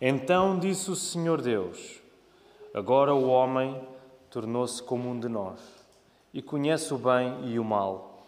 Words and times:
Então 0.00 0.58
disse 0.58 0.90
o 0.90 0.96
Senhor 0.96 1.40
Deus: 1.40 2.02
Agora 2.72 3.14
o 3.14 3.28
homem 3.28 3.80
tornou-se 4.30 4.82
como 4.82 5.08
um 5.08 5.18
de 5.18 5.28
nós 5.28 5.60
e 6.32 6.42
conhece 6.42 6.92
o 6.92 6.98
bem 6.98 7.48
e 7.48 7.58
o 7.58 7.64
mal. 7.64 8.26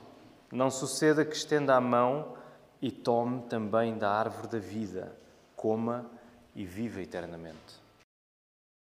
Não 0.53 0.71
suceda 0.71 1.25
que 1.25 1.35
estenda 1.35 1.75
a 1.75 1.81
mão 1.81 2.37
e 2.81 2.91
tome 2.91 3.43
também 3.43 3.99
da 3.99 4.11
árvore 4.11 4.49
da 4.49 4.59
vida, 4.59 5.17
coma 5.57 6.07
e 6.55 6.65
viva 6.65 7.03
eternamente. 7.03 7.87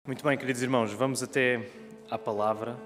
Muito 0.07 0.23
bem, 0.23 0.37
queridos 0.37 0.63
irmãos, 0.63 0.93
vamos 0.93 1.23
até 1.23 1.71
à 2.11 2.19
palavra. 2.19 2.77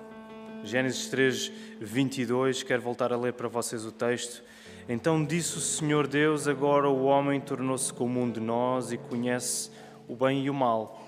Gênesis 0.65 1.09
3, 1.09 1.49
22. 1.81 2.63
Quero 2.63 2.83
voltar 2.83 3.13
a 3.13 3.17
ler 3.17 3.33
para 3.33 3.49
vocês 3.49 3.85
o 3.85 3.91
texto. 3.91 4.43
Então 4.89 5.25
disse 5.25 5.57
o 5.57 5.61
Senhor 5.61 6.07
Deus: 6.07 6.49
Agora 6.49 6.89
o 6.89 7.05
homem 7.05 7.41
tornou-se 7.41 7.93
como 7.93 8.21
um 8.21 8.31
de 8.31 8.41
nós 8.41 8.93
e 8.93 8.99
conhece 8.99 9.71
o 10.09 10.17
bem 10.17 10.45
e 10.45 10.51
o 10.51 10.55
mal. 10.55 11.01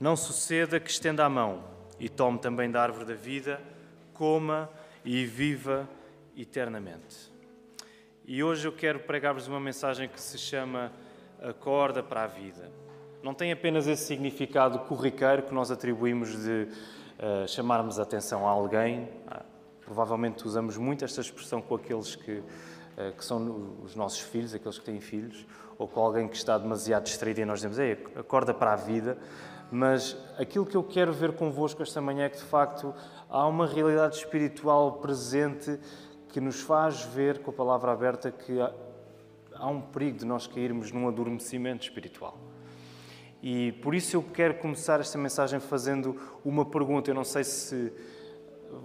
Não 0.00 0.16
suceda 0.16 0.78
que 0.78 0.90
estenda 0.90 1.24
a 1.24 1.28
mão 1.28 1.64
e 1.98 2.08
tome 2.08 2.38
também 2.38 2.70
da 2.70 2.82
árvore 2.82 3.04
da 3.04 3.14
vida, 3.14 3.60
coma 4.12 4.70
e 5.04 5.24
viva 5.24 5.88
eternamente. 6.36 7.32
E 8.26 8.42
hoje 8.42 8.66
eu 8.66 8.72
quero 8.72 9.00
pregar-vos 9.00 9.48
uma 9.48 9.60
mensagem 9.60 10.08
que 10.08 10.20
se 10.20 10.38
chama 10.38 10.92
Acorda 11.42 12.02
para 12.02 12.24
a 12.24 12.26
Vida. 12.26 12.70
Não 13.22 13.34
tem 13.34 13.52
apenas 13.52 13.86
esse 13.86 14.06
significado 14.06 14.78
corriqueiro 14.80 15.42
que 15.42 15.54
nós 15.54 15.70
atribuímos 15.70 16.42
de 16.42 16.68
uh, 17.18 17.48
chamarmos 17.48 17.98
a 17.98 18.02
atenção 18.02 18.46
a 18.46 18.50
alguém. 18.50 19.08
Ah, 19.26 19.42
provavelmente 19.80 20.46
usamos 20.46 20.76
muito 20.76 21.04
esta 21.04 21.20
expressão 21.20 21.60
com 21.60 21.74
aqueles 21.74 22.16
que 22.16 22.42
que 23.16 23.24
são 23.24 23.76
os 23.82 23.94
nossos 23.94 24.20
filhos, 24.20 24.54
aqueles 24.54 24.78
que 24.78 24.84
têm 24.84 25.00
filhos, 25.00 25.46
ou 25.78 25.88
com 25.88 26.00
alguém 26.00 26.28
que 26.28 26.36
está 26.36 26.56
demasiado 26.56 27.04
distraído 27.04 27.40
e 27.40 27.44
nós 27.44 27.58
dizemos, 27.58 27.78
Ei, 27.78 27.98
acorda 28.16 28.54
para 28.54 28.72
a 28.72 28.76
vida. 28.76 29.18
Mas 29.70 30.16
aquilo 30.38 30.64
que 30.64 30.76
eu 30.76 30.84
quero 30.84 31.12
ver 31.12 31.32
convosco 31.32 31.82
esta 31.82 32.00
manhã 32.00 32.24
é 32.24 32.28
que, 32.28 32.36
de 32.36 32.44
facto, 32.44 32.94
há 33.28 33.46
uma 33.46 33.66
realidade 33.66 34.16
espiritual 34.16 34.98
presente 34.98 35.80
que 36.28 36.40
nos 36.40 36.60
faz 36.60 37.02
ver, 37.02 37.40
com 37.40 37.50
a 37.50 37.54
palavra 37.54 37.92
aberta, 37.92 38.30
que 38.30 38.58
há 38.60 39.68
um 39.68 39.80
perigo 39.80 40.18
de 40.18 40.24
nós 40.24 40.46
cairmos 40.46 40.92
num 40.92 41.08
adormecimento 41.08 41.84
espiritual. 41.84 42.38
E 43.42 43.72
por 43.82 43.94
isso 43.94 44.16
eu 44.16 44.22
quero 44.22 44.54
começar 44.54 45.00
esta 45.00 45.18
mensagem 45.18 45.60
fazendo 45.60 46.20
uma 46.44 46.64
pergunta. 46.64 47.10
Eu 47.10 47.14
não 47.14 47.24
sei 47.24 47.44
se 47.44 47.92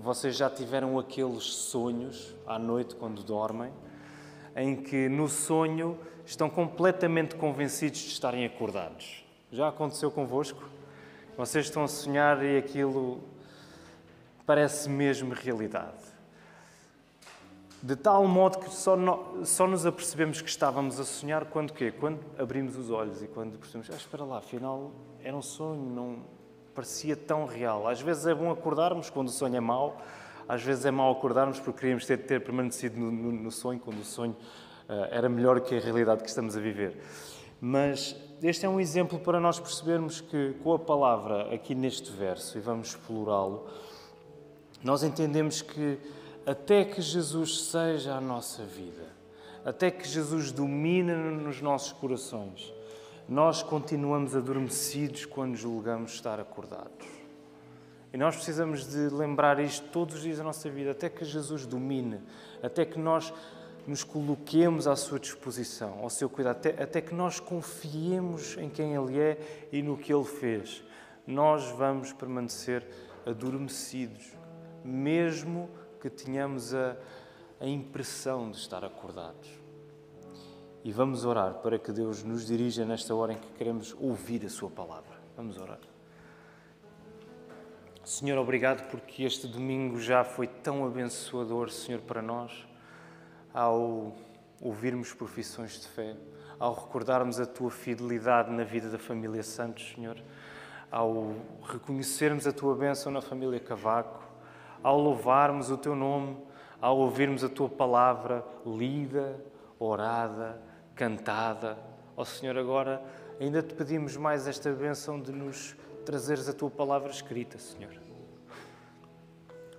vocês 0.02 0.36
já 0.36 0.50
tiveram 0.50 0.98
aqueles 0.98 1.44
sonhos 1.44 2.36
à 2.46 2.58
noite 2.60 2.96
quando 2.96 3.24
dormem 3.24 3.72
em 4.60 4.76
que 4.76 5.08
no 5.08 5.30
sonho 5.30 5.98
estão 6.26 6.50
completamente 6.50 7.36
convencidos 7.36 8.00
de 8.00 8.10
estarem 8.10 8.46
acordados. 8.46 9.24
Já 9.52 9.70
aconteceu 9.70 10.12
convosco? 10.12 10.62
Vocês 11.38 11.66
estão 11.66 11.86
a 11.86 11.88
sonhar 11.88 12.44
e 12.44 12.58
aquilo 12.58 13.22
parece 14.46 14.90
mesmo 14.90 15.34
realidade. 15.34 16.10
De 17.82 17.96
tal 17.96 18.28
modo 18.28 18.60
que 18.60 18.70
só, 18.70 18.98
no, 18.98 19.46
só 19.46 19.66
nos 19.66 19.86
apercebemos 19.86 20.42
que 20.42 20.50
estávamos 20.50 21.00
a 21.00 21.06
sonhar 21.06 21.46
quando 21.46 21.72
quê? 21.72 21.94
Quando 21.98 22.20
abrimos 22.38 22.76
os 22.76 22.90
olhos 22.90 23.24
e 23.24 23.28
quando 23.28 23.58
percebemos, 23.58 23.90
ah, 23.90 23.96
espera 23.96 24.26
lá, 24.26 24.40
afinal 24.40 24.92
era 25.24 25.36
um 25.36 25.42
sonho, 25.42 25.82
não 25.82 26.18
parecia 26.76 27.16
tão 27.16 27.46
real. 27.46 27.88
Às 27.88 28.02
vezes 28.02 28.26
é 28.26 28.36
bom 28.36 28.52
acordarmos 28.52 29.10
quando 29.10 29.30
o 29.30 29.32
sonho 29.32 29.56
é 29.56 29.62
mau, 29.62 30.02
às 30.50 30.64
vezes 30.64 30.84
é 30.84 30.90
mau 30.90 31.12
acordarmos 31.12 31.60
porque 31.60 31.82
queríamos 31.82 32.08
ter, 32.08 32.18
ter 32.18 32.44
permanecido 32.44 33.00
no, 33.00 33.12
no, 33.12 33.32
no 33.32 33.52
sonho, 33.52 33.80
quando 33.80 34.00
o 34.00 34.04
sonho 34.04 34.36
uh, 34.90 35.08
era 35.12 35.30
melhor 35.30 35.62
que 35.62 35.76
a 35.76 35.80
realidade 35.80 36.24
que 36.24 36.30
estamos 36.30 36.58
a 36.58 36.60
viver. 36.60 36.98
Mas 37.62 38.16
este 38.42 38.66
é 38.66 38.70
um 38.70 38.80
exemplo 38.80 39.20
para 39.20 39.40
nós 39.40 39.60
percebermos 39.60 40.22
que, 40.22 40.56
com 40.64 40.74
a 40.74 40.80
palavra 40.80 41.54
aqui 41.54 41.76
neste 41.76 42.12
verso, 42.12 42.58
e 42.58 42.62
vamos 42.62 42.90
explorá-lo, 42.90 43.68
nós 44.84 45.04
entendemos 45.04 45.62
que 45.62 46.00
até 46.48 46.84
que 46.84 47.00
Jesus 47.00 47.66
seja 47.66 48.16
a 48.16 48.22
nossa 48.22 48.64
vida, 48.64 49.08
até 49.64 49.92
que 49.92 50.08
Jesus 50.08 50.52
domine 50.52 51.14
nos 51.14 51.62
nossos 51.62 51.92
corações, 51.92 52.74
nós 53.28 53.62
continuamos 53.62 54.36
adormecidos 54.36 55.26
quando 55.26 55.56
julgamos 55.56 56.14
estar 56.14 56.40
acordados. 56.40 57.19
E 58.12 58.18
nós 58.18 58.36
precisamos 58.36 58.88
de 58.88 59.10
lembrar 59.10 59.60
isto 59.60 59.88
todos 59.90 60.16
os 60.16 60.22
dias 60.22 60.38
da 60.38 60.44
nossa 60.44 60.70
vida, 60.70 60.92
até 60.92 61.10
que 61.10 61.24
Jesus 61.24 61.66
domine, 61.66 62.20
até 62.64 62.84
que 62.86 62.98
nós 62.98 63.32
nos 63.86 64.04
coloquemos 64.04 64.88
à 64.88 64.96
sua 64.96 65.20
disposição, 65.20 66.00
ao 66.00 66.10
seu 66.10 66.30
cuidado, 66.30 66.58
até, 66.58 66.84
até 66.84 67.02
que 67.02 67.14
nós 67.14 67.40
confiemos 67.40 68.58
em 68.58 68.70
quem 68.70 68.96
Ele 68.96 69.20
é 69.20 69.68
e 69.72 69.82
no 69.82 69.98
que 69.98 70.14
Ele 70.14 70.26
fez. 70.26 70.84
Nós 71.26 71.70
vamos 71.72 72.12
permanecer 72.14 72.86
adormecidos, 73.26 74.34
mesmo 74.84 75.70
que 76.02 76.10
tenhamos 76.10 76.74
a, 76.74 76.96
a 77.60 77.68
impressão 77.68 78.50
de 78.50 78.58
estar 78.58 78.84
acordados. 78.84 79.50
E 80.84 80.92
vamos 80.92 81.26
orar 81.26 81.56
para 81.56 81.78
que 81.78 81.92
Deus 81.92 82.24
nos 82.24 82.48
dirija 82.48 82.86
nesta 82.86 83.14
hora 83.14 83.34
em 83.34 83.38
que 83.38 83.52
queremos 83.54 83.96
ouvir 84.00 84.46
a 84.46 84.50
Sua 84.50 84.70
palavra. 84.70 85.20
Vamos 85.36 85.58
orar. 85.58 85.99
Senhor, 88.10 88.40
obrigado 88.40 88.90
porque 88.90 89.22
este 89.22 89.46
domingo 89.46 90.00
já 90.00 90.24
foi 90.24 90.48
tão 90.48 90.84
abençoador, 90.84 91.70
Senhor, 91.70 92.02
para 92.02 92.24
nós, 92.24 92.68
ao 93.54 94.16
ouvirmos 94.60 95.14
profissões 95.14 95.80
de 95.80 95.88
fé, 95.88 96.16
ao 96.58 96.74
recordarmos 96.74 97.40
a 97.40 97.46
tua 97.46 97.70
fidelidade 97.70 98.50
na 98.50 98.64
vida 98.64 98.90
da 98.90 98.98
família 98.98 99.44
Santos, 99.44 99.94
Senhor, 99.94 100.18
ao 100.92 101.36
reconhecermos 101.62 102.48
a 102.48 102.52
tua 102.52 102.74
bênção 102.74 103.12
na 103.12 103.22
família 103.22 103.60
Cavaco, 103.60 104.24
ao 104.82 105.00
louvarmos 105.00 105.70
o 105.70 105.78
teu 105.78 105.96
nome, 105.96 106.36
ao 106.82 106.98
ouvirmos 106.98 107.44
a 107.44 107.48
tua 107.48 107.70
palavra 107.70 108.44
lida, 108.66 109.40
orada, 109.78 110.60
cantada. 110.96 111.78
Ó 112.18 112.24
oh, 112.24 112.26
Senhor, 112.26 112.58
agora 112.58 113.04
ainda 113.40 113.62
te 113.62 113.76
pedimos 113.76 114.18
mais 114.18 114.48
esta 114.48 114.72
bênção 114.72 115.22
de 115.22 115.32
nos 115.32 115.78
trazeres 116.06 116.50
a 116.50 116.54
tua 116.54 116.70
palavra 116.70 117.12
escrita, 117.12 117.58
Senhor. 117.58 117.94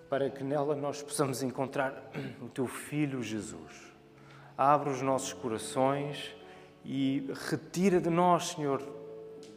Para 0.08 0.28
que 0.30 0.42
nela 0.42 0.74
nós 0.74 1.02
possamos 1.02 1.42
encontrar 1.42 2.10
o 2.42 2.48
teu 2.48 2.66
Filho 2.66 3.22
Jesus. 3.22 3.92
Abre 4.56 4.90
os 4.90 5.02
nossos 5.02 5.32
corações 5.32 6.34
e 6.84 7.30
retira 7.50 8.00
de 8.00 8.10
nós, 8.10 8.48
Senhor, 8.48 8.82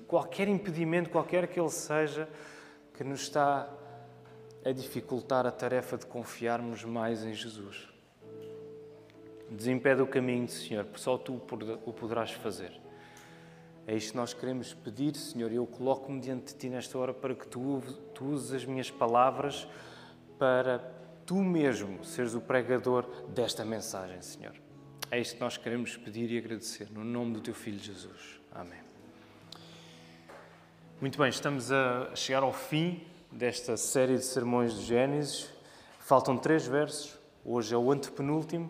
qualquer 0.07 0.47
impedimento, 0.47 1.09
qualquer 1.09 1.47
que 1.47 1.59
ele 1.59 1.69
seja, 1.69 2.29
que 2.93 3.03
nos 3.03 3.21
está 3.21 3.67
a 4.65 4.71
dificultar 4.71 5.45
a 5.45 5.51
tarefa 5.51 5.97
de 5.97 6.05
confiarmos 6.05 6.83
mais 6.83 7.23
em 7.23 7.33
Jesus. 7.33 7.89
Desimpede 9.49 10.01
o 10.01 10.07
caminho, 10.07 10.47
Senhor, 10.47 10.87
só 10.95 11.17
tu 11.17 11.41
o 11.85 11.93
poderás 11.93 12.31
fazer. 12.31 12.82
É 13.85 13.95
isto 13.95 14.11
que 14.11 14.17
nós 14.17 14.33
queremos 14.33 14.73
pedir, 14.73 15.15
Senhor. 15.15 15.51
Eu 15.51 15.67
coloco-me 15.67 16.19
diante 16.19 16.53
de 16.53 16.59
Ti 16.59 16.69
nesta 16.69 16.97
hora 16.97 17.13
para 17.13 17.35
que 17.35 17.47
tu, 17.47 17.81
tu 18.13 18.25
uses 18.25 18.53
as 18.53 18.65
minhas 18.65 18.89
palavras 18.89 19.67
para 20.39 20.79
Tu 21.25 21.35
mesmo 21.35 22.03
seres 22.03 22.33
o 22.33 22.41
pregador 22.41 23.05
desta 23.29 23.63
mensagem, 23.63 24.21
Senhor. 24.21 24.53
É 25.09 25.19
isto 25.19 25.35
que 25.35 25.41
nós 25.41 25.55
queremos 25.55 25.95
pedir 25.95 26.29
e 26.31 26.37
agradecer, 26.37 26.89
no 26.91 27.03
nome 27.03 27.33
do 27.33 27.39
Teu 27.39 27.53
Filho 27.53 27.79
Jesus. 27.79 28.41
Amém. 28.51 28.79
Muito 30.99 31.17
bem, 31.17 31.29
estamos 31.29 31.71
a 31.71 32.13
chegar 32.13 32.43
ao 32.43 32.51
fim 32.51 33.05
desta 33.31 33.77
série 33.77 34.17
de 34.17 34.25
sermões 34.25 34.73
de 34.73 34.83
Gênesis. 34.83 35.49
Faltam 35.99 36.37
três 36.37 36.67
versos. 36.67 37.17
Hoje 37.45 37.73
é 37.73 37.77
o 37.77 37.89
antepenúltimo. 37.89 38.69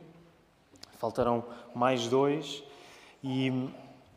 Faltarão 0.99 1.43
mais 1.73 2.07
dois. 2.07 2.63
E 3.23 3.49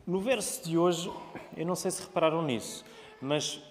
no 0.07 0.21
verso 0.21 0.63
de 0.63 0.77
hoje, 0.77 1.11
eu 1.57 1.65
não 1.65 1.75
sei 1.75 1.91
se 1.91 2.01
repararam 2.01 2.41
nisso, 2.41 2.85
mas 3.21 3.61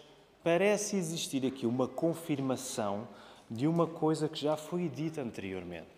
parece 0.44 0.96
existir 0.96 1.46
aqui 1.46 1.66
uma 1.66 1.88
confirmação 1.88 3.08
de 3.50 3.66
uma 3.66 3.86
coisa 3.86 4.28
que 4.28 4.42
já 4.42 4.54
foi 4.54 4.86
dita 4.86 5.22
anteriormente. 5.22 5.88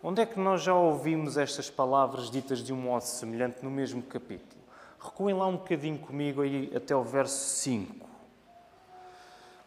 Onde 0.00 0.22
é 0.22 0.26
que 0.26 0.38
nós 0.38 0.62
já 0.62 0.74
ouvimos 0.74 1.36
estas 1.36 1.68
palavras 1.68 2.30
ditas 2.30 2.62
de 2.62 2.72
um 2.72 2.76
modo 2.76 3.02
semelhante 3.02 3.64
no 3.64 3.70
mesmo 3.70 4.00
capítulo? 4.00 4.62
Recuem 5.00 5.34
lá 5.34 5.46
um 5.48 5.56
bocadinho 5.56 5.98
comigo 5.98 6.42
aí 6.42 6.70
até 6.74 6.94
o 6.94 7.02
verso 7.02 7.58
5. 7.58 8.06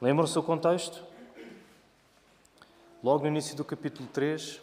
Lembram-se 0.02 0.40
o 0.40 0.44
contexto? 0.44 1.04
Logo 3.04 3.24
no 3.24 3.28
início 3.28 3.58
do 3.58 3.66
capítulo 3.66 4.08
3, 4.14 4.62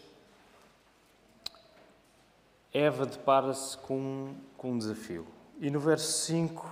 Eva 2.75 3.07
depara-se 3.07 3.79
com, 3.79 4.35
com 4.57 4.73
um 4.73 4.79
desafio. 4.79 5.25
E 5.61 5.71
no 5.71 5.79
verso 5.79 6.27
5, 6.27 6.69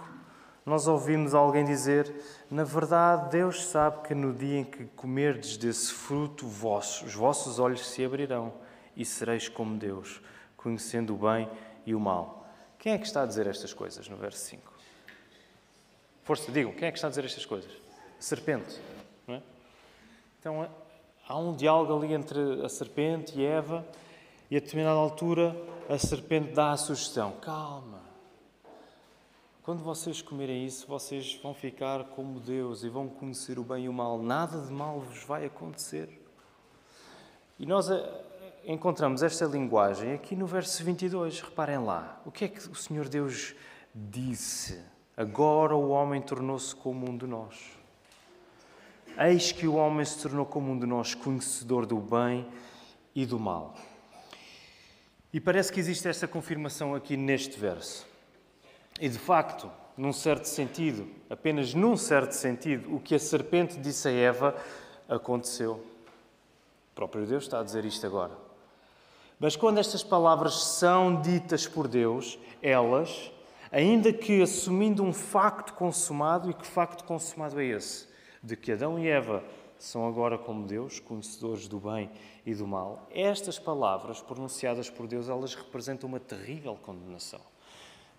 nós 0.66 0.88
ouvimos 0.88 1.32
alguém 1.32 1.64
dizer: 1.64 2.12
Na 2.50 2.64
verdade, 2.64 3.30
Deus 3.30 3.64
sabe 3.66 4.08
que 4.08 4.12
no 4.12 4.34
dia 4.34 4.58
em 4.58 4.64
que 4.64 4.84
comerdes 4.96 5.56
desse 5.56 5.92
fruto, 5.92 6.44
vosso, 6.44 7.04
os 7.04 7.14
vossos 7.14 7.60
olhos 7.60 7.86
se 7.86 8.04
abrirão 8.04 8.52
e 8.96 9.04
sereis 9.04 9.48
como 9.48 9.78
Deus, 9.78 10.20
conhecendo 10.56 11.14
o 11.14 11.18
bem 11.18 11.48
e 11.86 11.94
o 11.94 12.00
mal. 12.00 12.48
Quem 12.80 12.94
é 12.94 12.98
que 12.98 13.06
está 13.06 13.22
a 13.22 13.26
dizer 13.26 13.46
estas 13.46 13.72
coisas 13.72 14.08
no 14.08 14.16
verso 14.16 14.44
5? 14.46 14.72
Força, 16.24 16.50
digam, 16.50 16.72
quem 16.72 16.88
é 16.88 16.90
que 16.90 16.98
está 16.98 17.06
a 17.06 17.10
dizer 17.10 17.24
estas 17.24 17.46
coisas? 17.46 17.70
Serpente. 18.18 18.80
É? 19.28 19.40
Então 20.40 20.68
há 21.28 21.38
um 21.38 21.54
diálogo 21.54 21.96
ali 21.96 22.12
entre 22.12 22.64
a 22.64 22.68
serpente 22.68 23.38
e 23.38 23.44
Eva, 23.44 23.86
e 24.52 24.56
a 24.58 24.60
determinada 24.60 24.98
altura 24.98 25.56
a 25.88 25.96
serpente 25.96 26.52
dá 26.52 26.72
a 26.72 26.76
sugestão: 26.76 27.32
calma. 27.40 28.02
Quando 29.62 29.82
vocês 29.82 30.20
comerem 30.20 30.66
isso, 30.66 30.86
vocês 30.86 31.40
vão 31.42 31.54
ficar 31.54 32.04
como 32.10 32.38
Deus 32.38 32.84
e 32.84 32.90
vão 32.90 33.08
conhecer 33.08 33.58
o 33.58 33.64
bem 33.64 33.86
e 33.86 33.88
o 33.88 33.94
mal. 33.94 34.22
Nada 34.22 34.60
de 34.60 34.70
mal 34.70 35.00
vos 35.00 35.24
vai 35.24 35.46
acontecer. 35.46 36.22
E 37.58 37.64
nós 37.64 37.88
eh, 37.88 38.24
encontramos 38.66 39.22
esta 39.22 39.46
linguagem 39.46 40.12
aqui 40.12 40.36
no 40.36 40.44
verso 40.44 40.84
22. 40.84 41.40
Reparem 41.40 41.78
lá. 41.78 42.20
O 42.26 42.30
que 42.30 42.44
é 42.44 42.48
que 42.48 42.58
o 42.68 42.74
Senhor 42.74 43.08
Deus 43.08 43.54
disse? 43.94 44.84
Agora 45.16 45.74
o 45.74 45.88
homem 45.88 46.20
tornou-se 46.20 46.76
como 46.76 47.10
um 47.10 47.16
de 47.16 47.26
nós. 47.26 47.70
Eis 49.16 49.50
que 49.50 49.66
o 49.66 49.76
homem 49.76 50.04
se 50.04 50.20
tornou 50.20 50.44
como 50.44 50.72
um 50.72 50.78
de 50.78 50.84
nós, 50.84 51.14
conhecedor 51.14 51.86
do 51.86 51.96
bem 51.96 52.46
e 53.14 53.24
do 53.24 53.38
mal. 53.38 53.74
E 55.32 55.40
parece 55.40 55.72
que 55.72 55.80
existe 55.80 56.06
esta 56.06 56.28
confirmação 56.28 56.94
aqui 56.94 57.16
neste 57.16 57.58
verso. 57.58 58.06
E 59.00 59.08
de 59.08 59.18
facto, 59.18 59.70
num 59.96 60.12
certo 60.12 60.44
sentido, 60.44 61.08
apenas 61.30 61.72
num 61.72 61.96
certo 61.96 62.32
sentido, 62.32 62.94
o 62.94 63.00
que 63.00 63.14
a 63.14 63.18
serpente 63.18 63.78
disse 63.78 64.08
a 64.08 64.12
Eva 64.12 64.54
aconteceu. 65.08 65.84
O 66.92 66.94
próprio 66.94 67.26
Deus 67.26 67.44
está 67.44 67.60
a 67.60 67.62
dizer 67.62 67.84
isto 67.86 68.06
agora. 68.06 68.36
Mas 69.40 69.56
quando 69.56 69.78
estas 69.78 70.02
palavras 70.02 70.54
são 70.54 71.20
ditas 71.20 71.66
por 71.66 71.88
Deus, 71.88 72.38
elas, 72.62 73.32
ainda 73.72 74.12
que 74.12 74.42
assumindo 74.42 75.02
um 75.02 75.12
facto 75.12 75.72
consumado, 75.72 76.50
e 76.50 76.54
que 76.54 76.66
facto 76.66 77.04
consumado 77.04 77.58
é 77.58 77.64
esse? 77.64 78.06
De 78.42 78.54
que 78.54 78.72
Adão 78.72 78.98
e 78.98 79.08
Eva 79.08 79.42
são 79.82 80.06
agora 80.06 80.38
como 80.38 80.64
Deus, 80.64 81.00
conhecedores 81.00 81.66
do 81.66 81.80
bem 81.80 82.08
e 82.46 82.54
do 82.54 82.68
mal. 82.68 83.08
Estas 83.10 83.58
palavras 83.58 84.20
pronunciadas 84.20 84.88
por 84.88 85.08
Deus, 85.08 85.28
elas 85.28 85.56
representam 85.56 86.08
uma 86.08 86.20
terrível 86.20 86.76
condenação. 86.76 87.40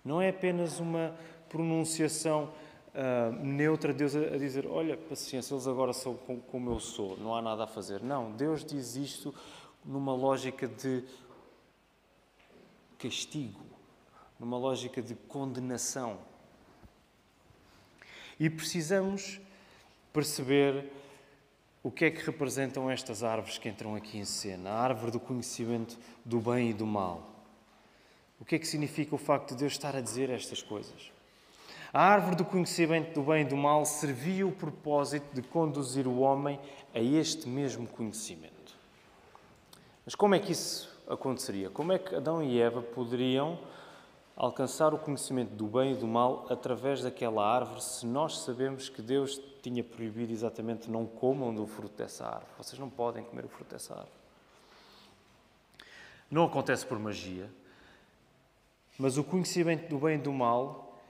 Não 0.04 0.20
é 0.20 0.28
apenas 0.28 0.78
uma 0.78 1.16
pronunciação 1.48 2.52
uh, 2.90 3.32
neutra 3.42 3.94
de 3.94 4.00
Deus 4.00 4.14
a, 4.14 4.36
dizer: 4.36 4.66
Olha, 4.66 4.94
paciência, 4.94 5.54
eles 5.54 5.66
agora 5.66 5.94
são 5.94 6.14
como 6.50 6.70
eu 6.70 6.78
sou, 6.78 7.16
não 7.16 7.34
há 7.34 7.40
nada 7.40 7.64
a 7.64 7.66
fazer. 7.66 8.02
Não, 8.02 8.30
Deus 8.32 8.62
diz 8.62 8.94
isto 8.94 9.34
numa 9.82 10.14
lógica 10.14 10.68
de 10.68 11.02
castigo, 12.98 13.64
numa 14.38 14.58
lógica 14.58 15.00
de 15.00 15.14
condenação. 15.14 16.18
E 18.38 18.50
precisamos 18.50 19.40
perceber 20.12 20.92
o 21.84 21.90
que 21.90 22.06
é 22.06 22.10
que 22.10 22.24
representam 22.24 22.90
estas 22.90 23.22
árvores 23.22 23.58
que 23.58 23.68
entram 23.68 23.94
aqui 23.94 24.16
em 24.16 24.24
cena? 24.24 24.70
A 24.70 24.80
árvore 24.80 25.12
do 25.12 25.20
conhecimento 25.20 25.98
do 26.24 26.40
bem 26.40 26.70
e 26.70 26.72
do 26.72 26.86
mal. 26.86 27.30
O 28.40 28.44
que 28.44 28.54
é 28.54 28.58
que 28.58 28.66
significa 28.66 29.14
o 29.14 29.18
facto 29.18 29.50
de 29.50 29.56
Deus 29.56 29.74
estar 29.74 29.94
a 29.94 30.00
dizer 30.00 30.30
estas 30.30 30.62
coisas? 30.62 31.12
A 31.92 32.02
árvore 32.02 32.36
do 32.36 32.44
conhecimento 32.44 33.12
do 33.12 33.22
bem 33.22 33.42
e 33.42 33.44
do 33.44 33.54
mal 33.54 33.84
servia 33.84 34.46
o 34.46 34.50
propósito 34.50 35.26
de 35.34 35.42
conduzir 35.42 36.06
o 36.06 36.20
homem 36.20 36.58
a 36.94 37.00
este 37.00 37.46
mesmo 37.46 37.86
conhecimento. 37.86 38.74
Mas 40.06 40.14
como 40.14 40.34
é 40.34 40.38
que 40.38 40.52
isso 40.52 40.90
aconteceria? 41.06 41.68
Como 41.68 41.92
é 41.92 41.98
que 41.98 42.14
Adão 42.14 42.42
e 42.42 42.58
Eva 42.62 42.80
poderiam 42.80 43.58
alcançar 44.36 44.92
o 44.92 44.98
conhecimento 44.98 45.50
do 45.54 45.66
bem 45.66 45.92
e 45.92 45.96
do 45.96 46.06
mal 46.06 46.46
através 46.50 47.02
daquela 47.02 47.46
árvore 47.46 47.82
se 47.82 48.04
nós 48.06 48.38
sabemos 48.40 48.88
que 48.88 49.00
Deus 49.00 49.40
tinha 49.62 49.84
proibido 49.84 50.32
exatamente 50.32 50.90
não 50.90 51.06
comam 51.06 51.54
do 51.54 51.66
fruto 51.66 51.96
dessa 51.96 52.26
árvore? 52.26 52.52
Vocês 52.58 52.78
não 52.78 52.90
podem 52.90 53.22
comer 53.24 53.44
o 53.44 53.48
fruto 53.48 53.72
dessa 53.72 53.94
árvore. 53.94 54.24
Não 56.30 56.44
acontece 56.44 56.84
por 56.84 56.98
magia, 56.98 57.48
mas 58.98 59.16
o 59.16 59.24
conhecimento 59.24 59.88
do 59.88 59.98
bem 59.98 60.16
e 60.16 60.22
do 60.22 60.32
mal 60.32 61.00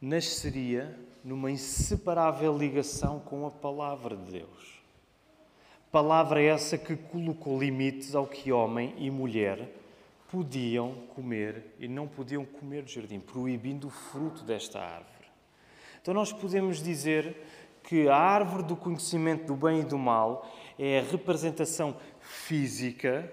nasceria 0.00 0.98
numa 1.24 1.50
inseparável 1.50 2.56
ligação 2.56 3.20
com 3.20 3.46
a 3.46 3.50
palavra 3.50 4.16
de 4.16 4.32
Deus. 4.32 4.82
Palavra 5.90 6.40
essa 6.40 6.78
que 6.78 6.96
colocou 6.96 7.60
limites 7.60 8.14
ao 8.14 8.26
que 8.26 8.50
homem 8.50 8.94
e 8.98 9.10
mulher 9.10 9.81
podiam 10.32 10.94
comer 11.14 11.74
e 11.78 11.86
não 11.86 12.08
podiam 12.08 12.42
comer 12.42 12.84
do 12.84 12.90
jardim, 12.90 13.20
proibindo 13.20 13.88
o 13.88 13.90
fruto 13.90 14.42
desta 14.42 14.80
árvore. 14.80 15.28
Então 16.00 16.14
nós 16.14 16.32
podemos 16.32 16.82
dizer 16.82 17.36
que 17.84 18.08
a 18.08 18.16
árvore 18.16 18.62
do 18.62 18.74
conhecimento 18.74 19.44
do 19.48 19.54
bem 19.54 19.80
e 19.80 19.84
do 19.84 19.98
mal 19.98 20.50
é 20.78 21.00
a 21.00 21.02
representação 21.02 21.94
física 22.18 23.30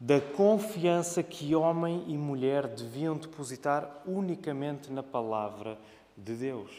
da 0.00 0.18
confiança 0.18 1.22
que 1.22 1.54
homem 1.54 2.04
e 2.08 2.16
mulher 2.16 2.66
deviam 2.66 3.14
depositar 3.14 4.02
unicamente 4.06 4.90
na 4.90 5.02
palavra 5.02 5.78
de 6.16 6.34
Deus. 6.34 6.70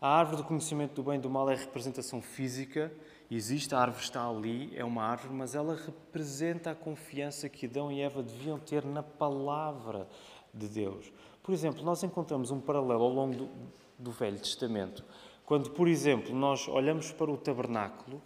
A 0.00 0.08
árvore 0.08 0.38
do 0.38 0.44
conhecimento 0.44 0.94
do 0.94 1.02
bem 1.02 1.18
e 1.18 1.20
do 1.20 1.28
mal 1.28 1.50
é 1.50 1.54
a 1.54 1.58
representação 1.58 2.22
física, 2.22 2.90
existe, 3.36 3.74
a 3.74 3.80
árvore 3.80 4.02
está 4.02 4.28
ali, 4.28 4.72
é 4.74 4.84
uma 4.84 5.04
árvore, 5.04 5.32
mas 5.34 5.54
ela 5.54 5.76
representa 5.76 6.70
a 6.70 6.74
confiança 6.74 7.48
que 7.48 7.66
Adão 7.66 7.90
e 7.90 8.00
Eva 8.00 8.22
deviam 8.22 8.58
ter 8.58 8.84
na 8.84 9.02
palavra 9.02 10.08
de 10.52 10.68
Deus. 10.68 11.12
Por 11.42 11.52
exemplo, 11.52 11.84
nós 11.84 12.02
encontramos 12.02 12.50
um 12.50 12.60
paralelo 12.60 13.02
ao 13.02 13.10
longo 13.10 13.36
do, 13.36 13.50
do 13.98 14.10
Velho 14.10 14.38
Testamento, 14.38 15.04
quando, 15.44 15.70
por 15.70 15.88
exemplo, 15.88 16.34
nós 16.34 16.68
olhamos 16.68 17.10
para 17.10 17.30
o 17.30 17.36
tabernáculo 17.36 18.20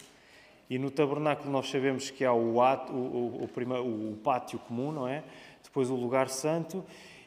e 0.69 0.77
no 0.77 0.91
tabernáculo 0.91 1.51
nós 1.51 1.69
sabemos 1.69 2.09
que 2.09 2.25
há 2.25 2.33
o, 2.33 2.61
ato, 2.61 2.93
o, 2.93 3.43
o, 3.43 3.49
o, 3.49 4.11
o 4.11 4.17
pátio 4.17 4.59
comum, 4.59 4.91
não 4.91 5.07
é? 5.07 5.23
Depois 5.63 5.89
o 5.89 5.95
lugar 5.95 6.29
santo 6.29 6.83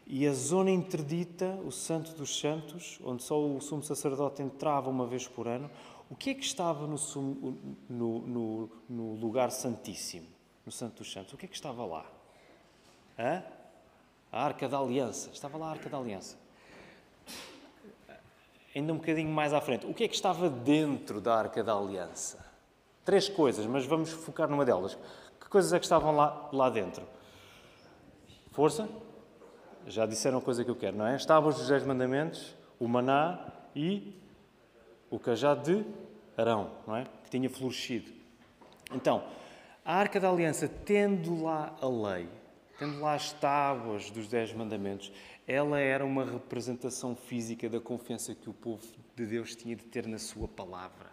e 0.07 0.27
a 0.27 0.33
zona 0.33 0.71
interdita, 0.71 1.59
o 1.65 1.71
Santo 1.71 2.13
dos 2.13 2.41
Santos, 2.41 2.99
onde 3.05 3.23
só 3.23 3.39
o 3.39 3.61
sumo 3.61 3.83
sacerdote 3.83 4.43
entrava 4.43 4.89
uma 4.89 5.07
vez 5.07 5.29
por 5.29 5.47
ano, 5.47 5.71
o 6.11 6.17
que 6.17 6.31
é 6.31 6.35
que 6.35 6.45
estava 6.45 6.87
no, 6.87 6.97
no, 7.89 8.21
no, 8.21 8.71
no 8.89 9.15
lugar 9.15 9.51
santíssimo, 9.51 10.27
no 10.65 10.73
Santo 10.73 10.99
dos 10.99 11.13
Santos? 11.13 11.33
O 11.33 11.37
que 11.37 11.47
é 11.47 11.49
que 11.49 11.55
estava 11.55 11.85
lá? 11.85 12.05
Hã? 13.19 13.43
A 14.31 14.45
Arca 14.45 14.69
da 14.69 14.79
Aliança. 14.79 15.31
Estava 15.33 15.59
lá 15.59 15.69
a 15.69 15.71
Arca 15.71 15.89
da 15.89 15.99
Aliança. 15.99 16.37
Ainda 18.75 18.93
um 18.93 18.97
bocadinho 18.97 19.31
mais 19.31 19.53
à 19.53 19.61
frente. 19.61 19.87
O 19.87 19.95
que 19.95 20.05
é 20.05 20.09
que 20.09 20.15
estava 20.15 20.49
dentro 20.49 21.21
da 21.21 21.35
Arca 21.35 21.65
da 21.65 21.75
Aliança? 21.75 22.45
Três 23.05 23.29
coisas, 23.29 23.67
mas 23.67 23.87
vamos 23.87 24.11
focar 24.11 24.49
numa 24.49 24.65
delas. 24.65 24.97
Que 25.41 25.49
coisas 25.49 25.73
é 25.73 25.79
que 25.79 25.85
estavam 25.85 26.15
lá, 26.15 26.49
lá 26.53 26.71
dentro? 26.71 27.03
Força? 28.53 28.89
já 29.89 30.05
disseram 30.05 30.39
a 30.39 30.41
coisa 30.41 30.65
que 30.65 30.71
eu 30.71 30.77
quero, 30.77 30.97
não 30.97 31.07
é? 31.07 31.17
Estavam 31.17 31.51
os 31.51 31.67
dez 31.67 31.83
mandamentos, 31.85 32.55
o 32.79 32.87
maná 32.87 33.39
e 33.75 34.15
o 35.11 35.19
cajado 35.19 35.63
de 35.63 35.87
Arão, 36.37 36.71
não 36.87 36.97
é? 36.97 37.05
Que 37.25 37.31
tinha 37.31 37.49
florescido. 37.51 38.11
Então, 38.93 39.25
a 39.85 39.95
Arca 39.95 40.21
da 40.21 40.31
Aliança, 40.31 40.69
tendo 40.69 41.43
lá 41.43 41.77
a 41.81 41.89
lei, 41.89 42.29
tendo 42.79 43.01
lá 43.01 43.15
as 43.15 43.33
tábuas 43.33 44.11
dos 44.11 44.29
Dez 44.29 44.53
Mandamentos, 44.53 45.13
ela 45.47 45.81
era 45.81 46.05
uma 46.05 46.25
representação 46.25 47.17
física 47.17 47.69
da 47.69 47.81
confiança 47.81 48.35
que 48.35 48.51
o 48.51 48.53
povo 48.53 48.83
de 49.17 49.27
Deus 49.27 49.57
tinha 49.57 49.75
de 49.75 49.85
ter 49.85 50.07
na 50.07 50.19
sua 50.19 50.47
palavra. 50.47 51.11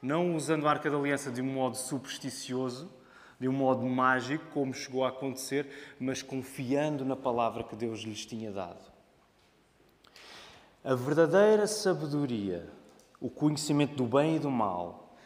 Não 0.00 0.34
usando 0.34 0.66
a 0.66 0.70
Arca 0.70 0.90
da 0.90 0.96
Aliança 0.96 1.30
de 1.30 1.42
um 1.42 1.52
modo 1.52 1.76
supersticioso, 1.76 2.90
de 3.38 3.48
um 3.48 3.52
modo 3.52 3.84
mágico, 3.84 4.46
como 4.52 4.72
chegou 4.72 5.04
a 5.04 5.08
acontecer, 5.08 5.68
mas 6.00 6.22
confiando 6.22 7.04
na 7.04 7.16
palavra 7.16 7.62
que 7.62 7.76
Deus 7.76 8.00
lhes 8.00 8.24
tinha 8.24 8.50
dado. 8.50 8.90
A 10.82 10.94
verdadeira 10.94 11.66
sabedoria, 11.66 12.66
o 13.20 13.30
conhecimento 13.30 13.94
do 13.96 14.04
bem 14.04 14.36
e 14.36 14.38
do 14.38 14.50
mal, 14.50 15.16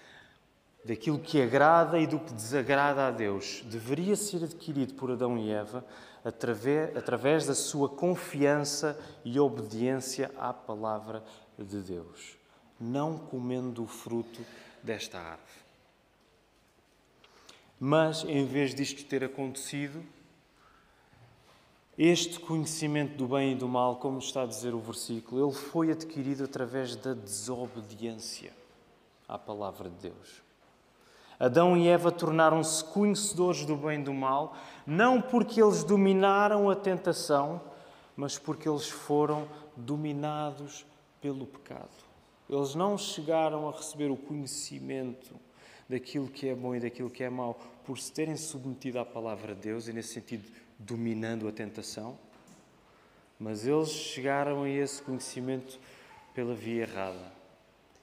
daquilo 0.84 1.18
que 1.18 1.42
agrada 1.42 1.98
e 1.98 2.06
do 2.06 2.18
que 2.18 2.32
desagrada 2.32 3.06
a 3.06 3.10
Deus, 3.10 3.62
deveria 3.66 4.16
ser 4.16 4.44
adquirido 4.44 4.94
por 4.94 5.10
Adão 5.10 5.36
e 5.36 5.50
Eva 5.50 5.84
através, 6.24 6.96
através 6.96 7.46
da 7.46 7.54
sua 7.54 7.88
confiança 7.88 8.98
e 9.24 9.38
obediência 9.38 10.30
à 10.38 10.52
palavra 10.52 11.22
de 11.58 11.80
Deus, 11.80 12.36
não 12.80 13.18
comendo 13.18 13.84
o 13.84 13.86
fruto 13.86 14.40
desta 14.82 15.18
árvore. 15.18 15.60
Mas, 17.78 18.24
em 18.24 18.44
vez 18.44 18.74
disto 18.74 19.04
ter 19.04 19.24
acontecido, 19.24 20.02
este 22.02 22.40
conhecimento 22.40 23.14
do 23.14 23.28
bem 23.28 23.52
e 23.52 23.54
do 23.54 23.68
mal, 23.68 23.96
como 23.96 24.20
está 24.20 24.44
a 24.44 24.46
dizer 24.46 24.72
o 24.72 24.80
versículo, 24.80 25.46
ele 25.46 25.54
foi 25.54 25.92
adquirido 25.92 26.44
através 26.44 26.96
da 26.96 27.12
desobediência 27.12 28.54
à 29.28 29.36
palavra 29.36 29.90
de 29.90 30.08
Deus. 30.08 30.42
Adão 31.38 31.76
e 31.76 31.88
Eva 31.88 32.10
tornaram-se 32.10 32.82
conhecedores 32.84 33.66
do 33.66 33.76
bem 33.76 34.00
e 34.00 34.02
do 34.02 34.14
mal, 34.14 34.56
não 34.86 35.20
porque 35.20 35.62
eles 35.62 35.84
dominaram 35.84 36.70
a 36.70 36.74
tentação, 36.74 37.60
mas 38.16 38.38
porque 38.38 38.66
eles 38.66 38.88
foram 38.88 39.46
dominados 39.76 40.86
pelo 41.20 41.44
pecado. 41.44 41.90
Eles 42.48 42.74
não 42.74 42.96
chegaram 42.96 43.68
a 43.68 43.72
receber 43.72 44.10
o 44.10 44.16
conhecimento 44.16 45.34
daquilo 45.86 46.28
que 46.28 46.48
é 46.48 46.54
bom 46.54 46.74
e 46.74 46.80
daquilo 46.80 47.10
que 47.10 47.22
é 47.22 47.28
mau 47.28 47.60
por 47.84 47.98
se 47.98 48.10
terem 48.10 48.36
submetido 48.36 48.98
à 48.98 49.04
palavra 49.04 49.54
de 49.54 49.60
Deus 49.60 49.86
e, 49.86 49.92
nesse 49.92 50.14
sentido, 50.14 50.50
dominando 50.80 51.46
a 51.46 51.52
tentação, 51.52 52.18
mas 53.38 53.66
eles 53.66 53.90
chegaram 53.90 54.64
a 54.64 54.68
esse 54.68 55.00
conhecimento 55.02 55.78
pela 56.34 56.54
via 56.54 56.82
errada. 56.82 57.32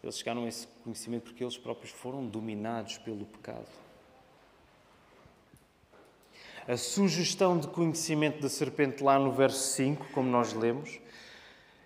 Eles 0.02 0.18
chegaram 0.18 0.46
a 0.46 0.48
esse 0.48 0.68
conhecimento 0.84 1.24
porque 1.24 1.44
eles 1.44 1.58
próprios 1.58 1.92
foram 1.92 2.26
dominados 2.26 2.98
pelo 3.00 3.26
pecado. 3.26 3.68
A 6.68 6.78
sugestão 6.78 7.58
de 7.58 7.68
conhecimento 7.68 8.42
da 8.42 8.50
serpente, 8.50 9.04
lá 9.04 9.18
no 9.18 9.32
verso 9.32 9.76
5, 9.76 10.08
como 10.14 10.30
nós 10.30 10.54
lemos, 10.54 11.00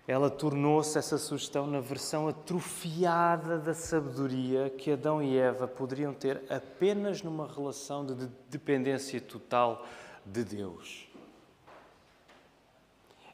ela 0.06 0.28
tornou-se 0.28 0.98
essa 0.98 1.16
sugestão 1.16 1.66
na 1.66 1.80
versão 1.80 2.26
atrofiada 2.26 3.58
da 3.58 3.72
sabedoria 3.72 4.68
que 4.70 4.90
Adão 4.90 5.22
e 5.22 5.38
Eva 5.38 5.68
poderiam 5.68 6.12
ter 6.12 6.42
apenas 6.50 7.22
numa 7.22 7.46
relação 7.46 8.04
de 8.04 8.26
dependência 8.50 9.20
total 9.20 9.86
de 10.24 10.44
Deus. 10.44 11.08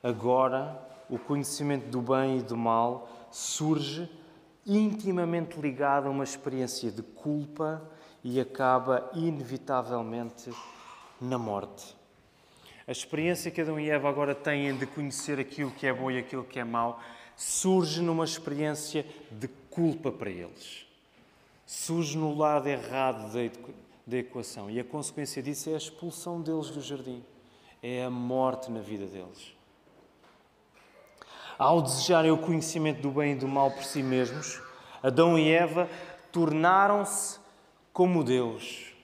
Agora, 0.02 0.80
o 1.08 1.18
conhecimento 1.18 1.88
do 1.88 2.00
bem 2.00 2.38
e 2.38 2.42
do 2.42 2.56
mal 2.56 3.08
surge 3.30 4.08
intimamente 4.66 5.58
ligado 5.58 6.06
a 6.06 6.10
uma 6.10 6.24
experiência 6.24 6.90
de 6.90 7.02
culpa 7.02 7.82
e 8.22 8.40
acaba 8.40 9.10
inevitavelmente 9.14 10.52
na 11.20 11.38
morte. 11.38 11.96
A 12.86 12.92
experiência 12.92 13.50
que 13.50 13.60
Adão 13.60 13.78
e 13.78 13.90
Eva 13.90 14.08
agora 14.08 14.34
têm 14.34 14.76
de 14.76 14.86
conhecer 14.86 15.38
aquilo 15.38 15.70
que 15.70 15.86
é 15.86 15.92
bom 15.92 16.10
e 16.10 16.18
aquilo 16.18 16.44
que 16.44 16.58
é 16.58 16.64
mau 16.64 17.00
surge 17.36 18.00
numa 18.02 18.24
experiência 18.24 19.06
de 19.30 19.48
culpa 19.70 20.10
para 20.10 20.30
eles. 20.30 20.86
Surge 21.66 22.16
no 22.16 22.34
lado 22.34 22.66
errado 22.66 23.32
da 23.32 23.40
equação. 24.16 24.70
E 24.70 24.80
a 24.80 24.84
consequência 24.84 25.42
disso 25.42 25.68
é 25.70 25.74
a 25.74 25.78
expulsão 25.78 26.40
deles 26.40 26.70
do 26.70 26.80
jardim. 26.80 27.22
É 27.82 28.04
a 28.04 28.10
morte 28.10 28.70
na 28.70 28.80
vida 28.80 29.06
deles. 29.06 29.54
Ao 31.58 31.82
desejarem 31.82 32.30
o 32.30 32.38
conhecimento 32.38 33.02
do 33.02 33.10
bem 33.10 33.32
e 33.32 33.36
do 33.36 33.46
mal 33.46 33.70
por 33.70 33.84
si 33.84 34.02
mesmos, 34.02 34.62
Adão 35.02 35.38
e 35.38 35.50
Eva 35.50 35.88
tornaram-se 36.32 37.38
como 37.92 38.22
Deus, 38.22 38.94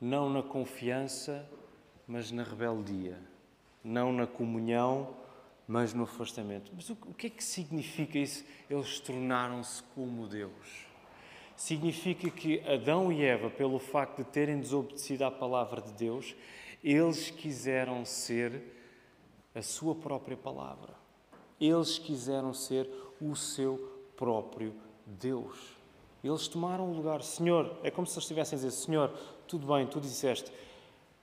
não 0.00 0.28
na 0.28 0.42
confiança, 0.42 1.48
mas 2.06 2.30
na 2.30 2.42
rebeldia, 2.42 3.18
não 3.82 4.12
na 4.12 4.26
comunhão, 4.26 5.08
mas 5.66 5.94
no 5.94 6.04
afastamento. 6.04 6.70
Mas 6.74 6.90
o 6.90 6.96
que 7.16 7.28
é 7.28 7.30
que 7.30 7.42
significa 7.42 8.18
isso? 8.18 8.44
Eles 8.68 9.00
tornaram-se 9.00 9.82
como 9.94 10.26
Deus. 10.26 10.89
Significa 11.60 12.30
que 12.30 12.58
Adão 12.60 13.12
e 13.12 13.22
Eva, 13.22 13.50
pelo 13.50 13.78
facto 13.78 14.16
de 14.16 14.24
terem 14.24 14.58
desobedecido 14.60 15.26
à 15.26 15.30
palavra 15.30 15.82
de 15.82 15.92
Deus, 15.92 16.34
eles 16.82 17.28
quiseram 17.28 18.02
ser 18.02 18.62
a 19.54 19.60
sua 19.60 19.94
própria 19.94 20.38
palavra. 20.38 20.94
Eles 21.60 21.98
quiseram 21.98 22.54
ser 22.54 22.88
o 23.20 23.36
seu 23.36 23.76
próprio 24.16 24.74
Deus. 25.04 25.76
Eles 26.24 26.48
tomaram 26.48 26.90
o 26.90 26.94
lugar. 26.94 27.22
Senhor, 27.22 27.78
é 27.82 27.90
como 27.90 28.06
se 28.06 28.14
eles 28.14 28.24
estivessem 28.24 28.56
a 28.56 28.62
dizer: 28.62 28.70
Senhor, 28.70 29.10
tudo 29.46 29.66
bem, 29.66 29.86
tu 29.86 30.00
disseste, 30.00 30.50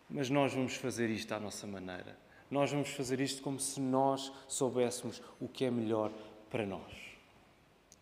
mas 0.07 0.29
nós 0.29 0.53
vamos 0.53 0.75
fazer 0.75 1.09
isto 1.09 1.31
à 1.31 1.39
nossa 1.39 1.65
maneira. 1.65 2.15
Nós 2.51 2.71
vamos 2.71 2.89
fazer 2.89 3.19
isto 3.19 3.41
como 3.41 3.59
se 3.59 3.81
nós 3.81 4.31
soubéssemos 4.47 5.19
o 5.41 5.47
que 5.47 5.65
é 5.65 5.71
melhor 5.71 6.11
para 6.47 6.63
nós. 6.63 6.93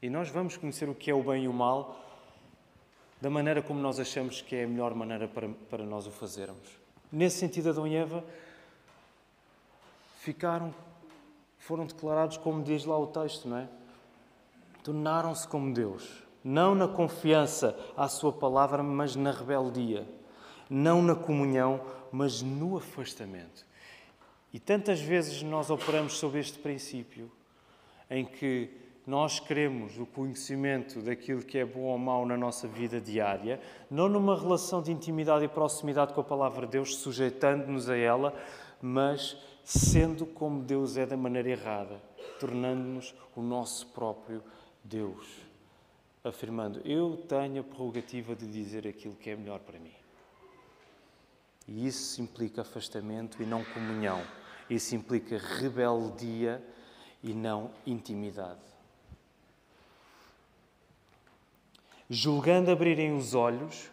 E 0.02 0.10
nós 0.10 0.28
vamos 0.28 0.58
conhecer 0.58 0.90
o 0.90 0.94
que 0.94 1.10
é 1.10 1.16
o 1.16 1.24
bem 1.24 1.46
e 1.46 1.48
o 1.48 1.54
mal 1.54 2.02
da 3.26 3.30
maneira 3.32 3.60
como 3.60 3.82
nós 3.82 4.00
achamos 4.00 4.40
que 4.40 4.56
é 4.56 4.66
a 4.66 4.68
melhor 4.68 4.94
maneira 4.94 5.28
para, 5.28 5.50
para 5.68 5.84
nós 5.84 6.06
o 6.06 6.12
fazermos. 6.12 6.78
Nesse 7.12 7.40
sentido, 7.40 7.70
Adão 7.72 7.88
e 7.88 7.96
Eva 7.96 8.24
ficaram 10.20 10.72
foram 11.58 11.88
declarados 11.88 12.38
como 12.38 12.62
diz 12.62 12.86
lá 12.86 12.96
o 13.00 13.08
texto, 13.08 13.48
não 13.50 13.58
é? 13.58 13.68
Tornaram-se 14.84 15.48
como 15.48 15.74
Deus, 15.74 16.08
não 16.44 16.76
na 16.76 16.88
confiança 16.88 17.76
à 17.98 18.08
Sua 18.08 18.32
palavra, 18.32 18.84
mas 18.84 19.16
na 19.16 19.32
rebeldia, 19.32 20.08
não 20.70 21.02
na 21.02 21.16
comunhão, 21.16 21.82
mas 22.12 22.44
no 22.44 22.78
afastamento. 22.78 23.66
E 24.54 24.60
tantas 24.60 25.02
vezes 25.02 25.42
nós 25.42 25.72
operamos 25.72 26.20
sobre 26.20 26.42
este 26.42 26.60
princípio, 26.60 27.32
em 28.08 28.24
que 28.24 28.70
nós 29.06 29.40
queremos 29.40 30.00
o 30.00 30.06
conhecimento 30.06 31.00
daquilo 31.00 31.44
que 31.44 31.60
é 31.60 31.66
bom 31.66 31.82
ou 31.82 31.98
mau 31.98 32.26
na 32.26 32.36
nossa 32.36 32.68
vida 32.68 33.00
diária, 33.00 33.62
não 33.90 34.10
numa 34.10 34.40
relação 34.40 34.82
de 34.82 34.92
intimidade 34.92 35.46
e 35.46 35.48
proximidade 35.48 36.14
com 36.14 36.22
a 36.22 36.24
palavra 36.24 36.66
de 36.66 36.74
Deus, 36.74 36.96
sujeitando-nos 36.98 37.88
a 37.88 37.96
ela, 37.96 38.34
mas 38.82 39.38
sendo 39.64 40.26
como 40.26 40.64
Deus 40.64 40.98
é 40.98 41.06
da 41.06 41.16
maneira 41.16 41.50
errada, 41.50 42.02
tornando-nos 42.40 43.14
o 43.36 43.42
nosso 43.42 43.88
próprio 43.88 44.44
Deus, 44.84 45.26
afirmando: 46.24 46.82
Eu 46.84 47.18
tenho 47.28 47.62
a 47.62 47.64
prerrogativa 47.64 48.36
de 48.36 48.48
dizer 48.48 48.88
aquilo 48.88 49.16
que 49.16 49.30
é 49.30 49.36
melhor 49.36 49.60
para 49.60 49.80
mim. 49.80 49.94
E 51.68 51.88
isso 51.88 52.22
implica 52.22 52.62
afastamento 52.62 53.42
e 53.42 53.46
não 53.46 53.64
comunhão. 53.64 54.22
Isso 54.70 54.96
implica 54.96 55.38
rebeldia 55.38 56.64
e 57.24 57.34
não 57.34 57.72
intimidade. 57.86 58.75
Julgando 62.10 62.70
abrirem 62.70 63.16
os 63.16 63.34
olhos, 63.34 63.90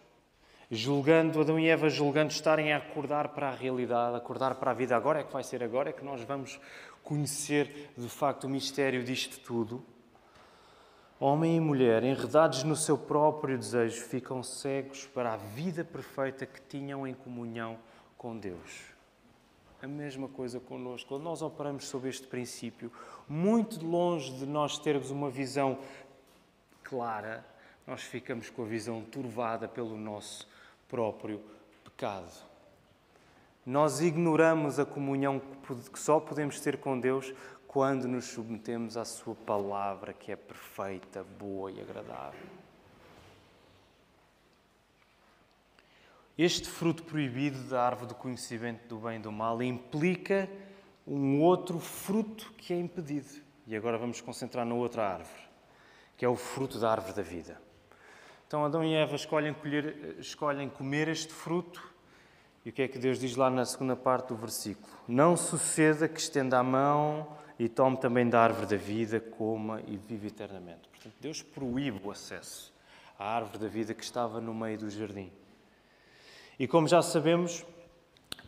julgando 0.70 1.40
Adão 1.40 1.58
e 1.58 1.68
Eva, 1.68 1.88
julgando 1.88 2.30
estarem 2.30 2.72
a 2.72 2.76
acordar 2.76 3.28
para 3.28 3.48
a 3.48 3.54
realidade, 3.54 4.16
acordar 4.16 4.54
para 4.56 4.70
a 4.70 4.74
vida. 4.74 4.94
Agora 4.94 5.20
é 5.20 5.24
que 5.24 5.32
vai 5.32 5.42
ser 5.42 5.62
agora, 5.62 5.90
é 5.90 5.92
que 5.92 6.04
nós 6.04 6.22
vamos 6.22 6.60
conhecer 7.02 7.90
de 7.96 8.08
facto 8.08 8.44
o 8.44 8.50
mistério 8.50 9.02
disto 9.02 9.40
tudo. 9.40 9.82
Homem 11.18 11.56
e 11.56 11.60
mulher, 11.60 12.02
enredados 12.02 12.64
no 12.64 12.74
seu 12.74 12.98
próprio 12.98 13.56
desejo, 13.56 14.02
ficam 14.02 14.42
cegos 14.42 15.06
para 15.06 15.34
a 15.34 15.36
vida 15.36 15.84
perfeita 15.84 16.44
que 16.44 16.60
tinham 16.62 17.06
em 17.06 17.14
comunhão 17.14 17.78
com 18.18 18.36
Deus. 18.36 18.92
A 19.80 19.86
mesma 19.86 20.28
coisa 20.28 20.60
connosco. 20.60 21.08
Quando 21.08 21.22
nós 21.22 21.40
operamos 21.42 21.86
sob 21.86 22.08
este 22.08 22.26
princípio, 22.26 22.90
muito 23.28 23.84
longe 23.84 24.32
de 24.32 24.46
nós 24.46 24.78
termos 24.78 25.10
uma 25.10 25.30
visão 25.30 25.78
clara, 26.82 27.44
nós 27.86 28.02
ficamos 28.02 28.48
com 28.50 28.62
a 28.62 28.66
visão 28.66 29.02
turvada 29.02 29.66
pelo 29.68 29.96
nosso 29.96 30.48
próprio 30.88 31.40
pecado. 31.84 32.30
Nós 33.64 34.00
ignoramos 34.00 34.78
a 34.78 34.84
comunhão 34.84 35.40
que 35.92 35.98
só 35.98 36.18
podemos 36.18 36.60
ter 36.60 36.78
com 36.78 36.98
Deus 36.98 37.32
quando 37.66 38.06
nos 38.06 38.26
submetemos 38.26 38.96
à 38.96 39.04
Sua 39.04 39.34
palavra, 39.34 40.12
que 40.12 40.30
é 40.30 40.36
perfeita, 40.36 41.24
boa 41.38 41.70
e 41.70 41.80
agradável. 41.80 42.48
Este 46.36 46.68
fruto 46.68 47.04
proibido 47.04 47.62
da 47.64 47.82
árvore 47.82 48.08
do 48.08 48.14
conhecimento 48.14 48.88
do 48.88 48.98
bem 48.98 49.18
e 49.18 49.22
do 49.22 49.30
mal 49.30 49.62
implica 49.62 50.48
um 51.06 51.40
outro 51.40 51.78
fruto 51.78 52.52
que 52.58 52.72
é 52.72 52.78
impedido. 52.78 53.40
E 53.66 53.76
agora 53.76 53.96
vamos 53.96 54.20
concentrar 54.20 54.66
na 54.66 54.74
outra 54.74 55.06
árvore, 55.06 55.42
que 56.16 56.24
é 56.24 56.28
o 56.28 56.36
fruto 56.36 56.78
da 56.78 56.90
árvore 56.90 57.14
da 57.14 57.22
vida. 57.22 57.60
Então 58.52 58.66
Adão 58.66 58.84
e 58.84 58.92
Eva 58.92 59.16
escolhem, 59.16 59.54
colher, 59.54 60.16
escolhem 60.18 60.68
comer 60.68 61.08
este 61.08 61.32
fruto. 61.32 61.82
E 62.66 62.68
o 62.68 62.72
que 62.72 62.82
é 62.82 62.86
que 62.86 62.98
Deus 62.98 63.18
diz 63.18 63.34
lá 63.34 63.48
na 63.48 63.64
segunda 63.64 63.96
parte 63.96 64.28
do 64.28 64.36
versículo? 64.36 64.92
Não 65.08 65.38
suceda 65.38 66.06
que 66.06 66.20
estenda 66.20 66.58
a 66.58 66.62
mão 66.62 67.34
e 67.58 67.66
tome 67.66 67.96
também 67.96 68.28
da 68.28 68.42
árvore 68.42 68.66
da 68.66 68.76
vida, 68.76 69.18
coma 69.18 69.80
e 69.86 69.96
vive 69.96 70.26
eternamente. 70.26 70.86
Portanto, 70.90 71.14
Deus 71.18 71.40
proíbe 71.40 71.98
o 72.04 72.10
acesso 72.10 72.70
à 73.18 73.36
árvore 73.36 73.56
da 73.56 73.68
vida 73.68 73.94
que 73.94 74.04
estava 74.04 74.38
no 74.38 74.52
meio 74.52 74.76
do 74.76 74.90
jardim. 74.90 75.32
E 76.58 76.68
como 76.68 76.86
já 76.86 77.00
sabemos, 77.00 77.64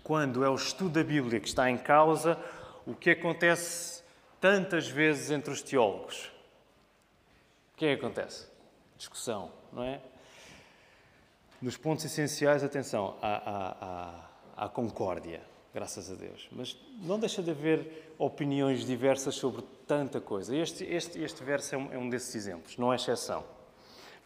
quando 0.02 0.44
é 0.44 0.50
o 0.50 0.54
estudo 0.54 0.90
da 0.90 1.02
Bíblia 1.02 1.40
que 1.40 1.48
está 1.48 1.70
em 1.70 1.78
causa, 1.78 2.38
o 2.86 2.94
que 2.94 3.08
acontece 3.08 4.02
tantas 4.38 4.86
vezes 4.86 5.30
entre 5.30 5.50
os 5.50 5.62
teólogos? 5.62 6.30
O 7.72 7.78
que 7.78 7.86
é 7.86 7.96
que 7.96 8.04
acontece? 8.04 8.46
Discussão 8.98 9.63
não 9.74 9.82
é? 9.82 10.00
Nos 11.60 11.76
pontos 11.76 12.04
essenciais, 12.04 12.62
atenção, 12.62 13.16
há, 13.20 13.28
há, 13.28 13.76
há, 13.80 14.64
há 14.64 14.68
concórdia, 14.68 15.40
graças 15.72 16.10
a 16.10 16.14
Deus. 16.14 16.48
Mas 16.52 16.76
não 17.02 17.18
deixa 17.18 17.42
de 17.42 17.50
haver 17.50 18.14
opiniões 18.18 18.84
diversas 18.84 19.34
sobre 19.34 19.62
tanta 19.86 20.20
coisa. 20.20 20.54
Este, 20.54 20.84
este, 20.84 21.20
este 21.20 21.42
verso 21.42 21.74
é 21.74 21.78
um, 21.78 21.92
é 21.92 21.98
um 21.98 22.08
desses 22.08 22.34
exemplos, 22.34 22.76
não 22.76 22.92
é 22.92 22.96
exceção. 22.96 23.44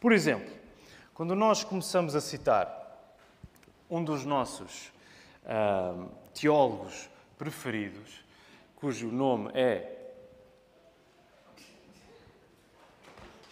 Por 0.00 0.12
exemplo, 0.12 0.52
quando 1.14 1.34
nós 1.34 1.64
começamos 1.64 2.14
a 2.14 2.20
citar 2.20 2.76
um 3.90 4.04
dos 4.04 4.24
nossos 4.24 4.92
uh, 5.44 6.08
teólogos 6.34 7.08
preferidos, 7.38 8.24
cujo 8.76 9.08
nome 9.08 9.50
é. 9.54 9.97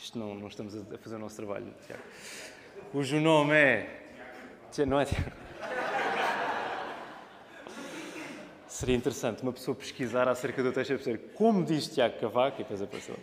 Isto 0.06 0.20
não, 0.20 0.36
não 0.36 0.46
estamos 0.46 0.72
a 0.76 0.98
fazer 0.98 1.16
o 1.16 1.18
nosso 1.18 1.34
trabalho, 1.34 1.66
Tiago. 1.84 2.00
Cujo 2.92 3.18
nome 3.18 3.54
é. 3.56 4.06
Não 4.86 5.00
é? 5.00 5.06
Seria 8.68 8.94
interessante 8.94 9.42
uma 9.42 9.52
pessoa 9.52 9.74
pesquisar 9.74 10.28
acerca 10.28 10.62
do 10.62 10.70
texto 10.70 10.90
e 10.90 10.94
perceber 10.94 11.18
como 11.34 11.64
diz 11.64 11.88
Tiago 11.88 12.20
Cavaco, 12.20 12.60
e 12.60 12.62
depois 12.62 12.80
apareceu. 12.80 13.16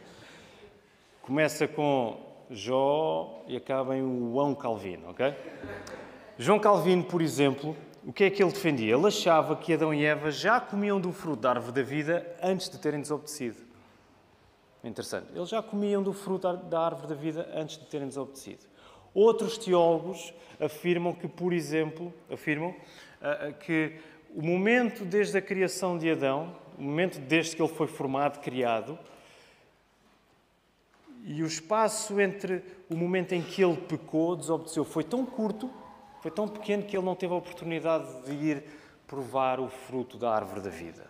Começa 1.22 1.70
com 1.70 2.20
Jó 2.50 3.46
e 3.48 3.56
acaba 3.56 3.96
em 3.96 4.02
João 4.02 4.54
Calvino, 4.54 5.12
ok? 5.12 5.34
João 6.38 6.60
Calvino, 6.60 7.06
por 7.06 7.22
exemplo, 7.22 7.78
o 8.06 8.12
que 8.12 8.26
é 8.26 8.30
que 8.30 8.44
ele 8.44 8.52
defendia? 8.52 8.94
Ele 8.94 9.08
achava 9.08 9.56
que 9.56 9.72
Adão 9.72 9.94
e 9.94 10.04
Eva 10.04 10.30
já 10.32 10.60
comiam 10.60 11.00
do 11.00 11.14
fruto 11.14 11.44
da 11.44 11.52
árvore 11.52 11.72
da 11.72 11.82
vida 11.82 12.36
antes 12.44 12.68
de 12.68 12.78
terem 12.78 13.00
desobedecido. 13.00 13.72
Interessante. 14.84 15.28
Eles 15.34 15.50
já 15.50 15.62
comiam 15.62 16.04
do 16.04 16.12
fruto 16.12 16.52
da 16.58 16.82
árvore 16.82 17.08
da 17.08 17.16
vida 17.16 17.50
antes 17.54 17.78
de 17.78 17.86
terem 17.86 18.08
desobedecido. 18.08 18.66
Outros 19.14 19.58
teólogos 19.58 20.34
afirmam 20.60 21.14
que, 21.14 21.28
por 21.28 21.54
exemplo, 21.54 22.14
afirmam 22.32 22.76
ah, 23.22 23.48
ah, 23.48 23.52
que 23.54 23.98
o 24.36 24.42
momento 24.42 25.06
desde 25.06 25.38
a 25.38 25.42
criação 25.42 25.98
de 25.98 26.12
Adão, 26.12 26.56
o 26.78 26.82
momento 26.82 27.20
desde 27.20 27.56
que 27.56 27.62
ele 27.62 27.74
foi 27.74 27.88
formado, 27.88 28.40
criado, 28.40 28.98
e 31.24 31.42
o 31.42 31.48
espaço 31.48 32.20
entre 32.20 32.62
o 32.90 32.96
momento 32.96 33.34
em 33.34 33.42
que 33.42 33.64
ele 33.64 33.78
pecou, 33.78 34.36
desobedeceu, 34.36 34.84
foi 34.84 35.04
tão 35.04 35.26
curto 35.26 35.70
foi 36.24 36.32
tão 36.32 36.48
pequeno 36.48 36.84
que 36.84 36.96
ele 36.96 37.06
não 37.06 37.16
teve 37.16 37.34
a 37.34 37.36
oportunidade 37.36 38.22
de 38.22 38.32
ir 38.32 38.64
provar 39.06 39.60
o 39.60 39.68
fruto 39.68 40.18
da 40.18 40.34
árvore 40.34 40.62
da 40.62 40.70
vida. 40.70 41.06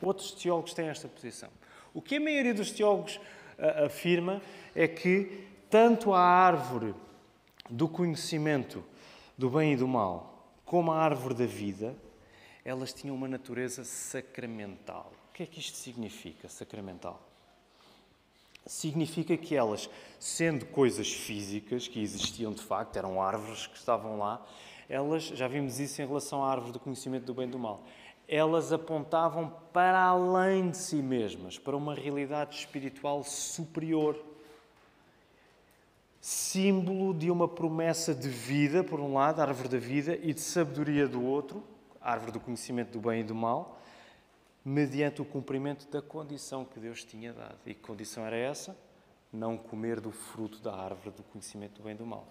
Outros 0.00 0.32
teólogos 0.32 0.72
têm 0.72 0.88
esta 0.88 1.06
posição. 1.06 1.50
O 1.94 2.02
que 2.02 2.16
a 2.16 2.20
maioria 2.20 2.52
dos 2.52 2.70
teólogos 2.70 3.16
uh, 3.16 3.86
afirma 3.86 4.42
é 4.74 4.86
que 4.86 5.46
tanto 5.70 6.12
a 6.12 6.20
árvore 6.20 6.94
do 7.70 7.88
conhecimento 7.88 8.84
do 9.38 9.48
bem 9.48 9.72
e 9.72 9.76
do 9.76 9.88
mal, 9.88 10.46
como 10.64 10.92
a 10.92 10.98
árvore 10.98 11.34
da 11.34 11.46
vida, 11.46 11.96
elas 12.64 12.92
tinham 12.92 13.16
uma 13.16 13.28
natureza 13.28 13.84
sacramental. 13.84 15.12
O 15.30 15.32
que 15.32 15.42
é 15.42 15.46
que 15.46 15.60
isto 15.60 15.76
significa, 15.78 16.48
sacramental? 16.48 17.34
significa 18.66 19.36
que 19.36 19.54
elas, 19.54 19.90
sendo 20.18 20.66
coisas 20.66 21.12
físicas 21.12 21.86
que 21.86 22.00
existiam 22.00 22.52
de 22.52 22.62
facto, 22.62 22.96
eram 22.96 23.20
árvores 23.20 23.66
que 23.66 23.76
estavam 23.76 24.18
lá, 24.18 24.44
elas, 24.88 25.24
já 25.24 25.48
vimos 25.48 25.80
isso 25.80 26.00
em 26.02 26.06
relação 26.06 26.44
à 26.44 26.50
árvore 26.50 26.72
do 26.72 26.80
conhecimento 26.80 27.24
do 27.24 27.34
bem 27.34 27.46
e 27.46 27.50
do 27.50 27.58
mal, 27.58 27.82
elas 28.34 28.72
apontavam 28.72 29.48
para 29.72 30.02
além 30.02 30.70
de 30.70 30.76
si 30.76 30.96
mesmas, 30.96 31.56
para 31.56 31.76
uma 31.76 31.94
realidade 31.94 32.56
espiritual 32.56 33.22
superior. 33.22 34.20
Símbolo 36.20 37.14
de 37.14 37.30
uma 37.30 37.46
promessa 37.46 38.12
de 38.12 38.28
vida, 38.28 38.82
por 38.82 38.98
um 38.98 39.14
lado, 39.14 39.40
árvore 39.40 39.68
da 39.68 39.78
vida, 39.78 40.18
e 40.20 40.34
de 40.34 40.40
sabedoria 40.40 41.06
do 41.06 41.22
outro, 41.22 41.62
árvore 42.00 42.32
do 42.32 42.40
conhecimento 42.40 42.90
do 42.90 43.08
bem 43.08 43.20
e 43.20 43.24
do 43.24 43.36
mal, 43.36 43.80
mediante 44.64 45.22
o 45.22 45.24
cumprimento 45.24 45.86
da 45.88 46.02
condição 46.02 46.64
que 46.64 46.80
Deus 46.80 47.04
tinha 47.04 47.32
dado. 47.32 47.58
E 47.64 47.72
que 47.72 47.80
condição 47.80 48.26
era 48.26 48.36
essa? 48.36 48.76
Não 49.32 49.56
comer 49.56 50.00
do 50.00 50.10
fruto 50.10 50.58
da 50.58 50.74
árvore 50.74 51.14
do 51.14 51.22
conhecimento 51.22 51.80
do 51.80 51.84
bem 51.84 51.94
e 51.94 51.98
do 51.98 52.06
mal. 52.06 52.26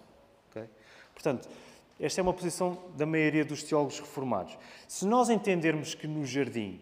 Okay? 0.50 0.68
Portanto, 1.14 1.48
esta 1.98 2.20
é 2.20 2.22
uma 2.22 2.32
posição 2.32 2.78
da 2.96 3.06
maioria 3.06 3.44
dos 3.44 3.62
teólogos 3.62 4.00
reformados. 4.00 4.58
Se 4.88 5.06
nós 5.06 5.30
entendermos 5.30 5.94
que 5.94 6.06
no 6.06 6.24
jardim 6.26 6.80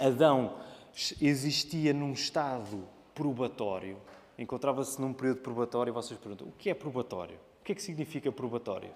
Adão 0.00 0.58
existia 1.20 1.92
num 1.92 2.12
estado 2.12 2.88
probatório, 3.14 3.98
encontrava-se 4.38 5.00
num 5.00 5.12
período 5.12 5.40
probatório, 5.40 5.92
vocês 5.92 6.18
perguntam: 6.18 6.48
o 6.48 6.52
que 6.52 6.70
é 6.70 6.74
probatório? 6.74 7.36
O 7.60 7.64
que 7.64 7.72
é 7.72 7.74
que 7.74 7.82
significa 7.82 8.30
probatório? 8.32 8.90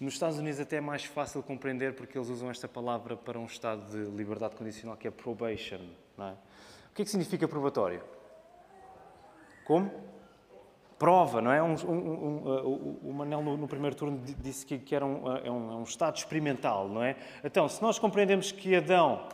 Nos 0.00 0.14
Estados 0.14 0.38
Unidos 0.38 0.58
até 0.58 0.76
é 0.76 0.80
mais 0.80 1.04
fácil 1.04 1.42
compreender 1.42 1.94
porque 1.94 2.16
eles 2.16 2.30
usam 2.30 2.50
esta 2.50 2.66
palavra 2.66 3.16
para 3.16 3.38
um 3.38 3.44
estado 3.44 3.90
de 3.90 4.10
liberdade 4.16 4.56
condicional 4.56 4.96
que 4.96 5.06
é 5.06 5.10
probation. 5.10 5.80
É? 6.18 6.32
O 6.90 6.94
que 6.94 7.02
é 7.02 7.04
que 7.04 7.10
significa 7.10 7.46
probatório? 7.46 8.02
Como? 9.66 9.90
Prova, 11.00 11.40
não 11.40 11.50
é? 11.50 11.62
Um, 11.62 11.74
um, 11.74 11.94
um, 11.94 12.36
uh, 12.44 13.08
o 13.08 13.14
Manel 13.14 13.40
no, 13.42 13.56
no, 13.56 13.66
primeiro 13.66 13.96
turno 13.96 14.20
disse 14.38 14.66
que, 14.66 14.78
que 14.78 14.94
era 14.94 15.06
uh, 15.06 15.38
é 15.38 15.46
é 15.46 15.50
um 15.50 15.82
estado 15.82 16.18
experimental, 16.18 16.90
não 16.90 17.02
é? 17.02 17.16
Então, 17.42 17.66
se 17.70 17.80
nós 17.80 17.98
compreendemos 17.98 18.52
que 18.52 18.76
Adão 18.76 19.26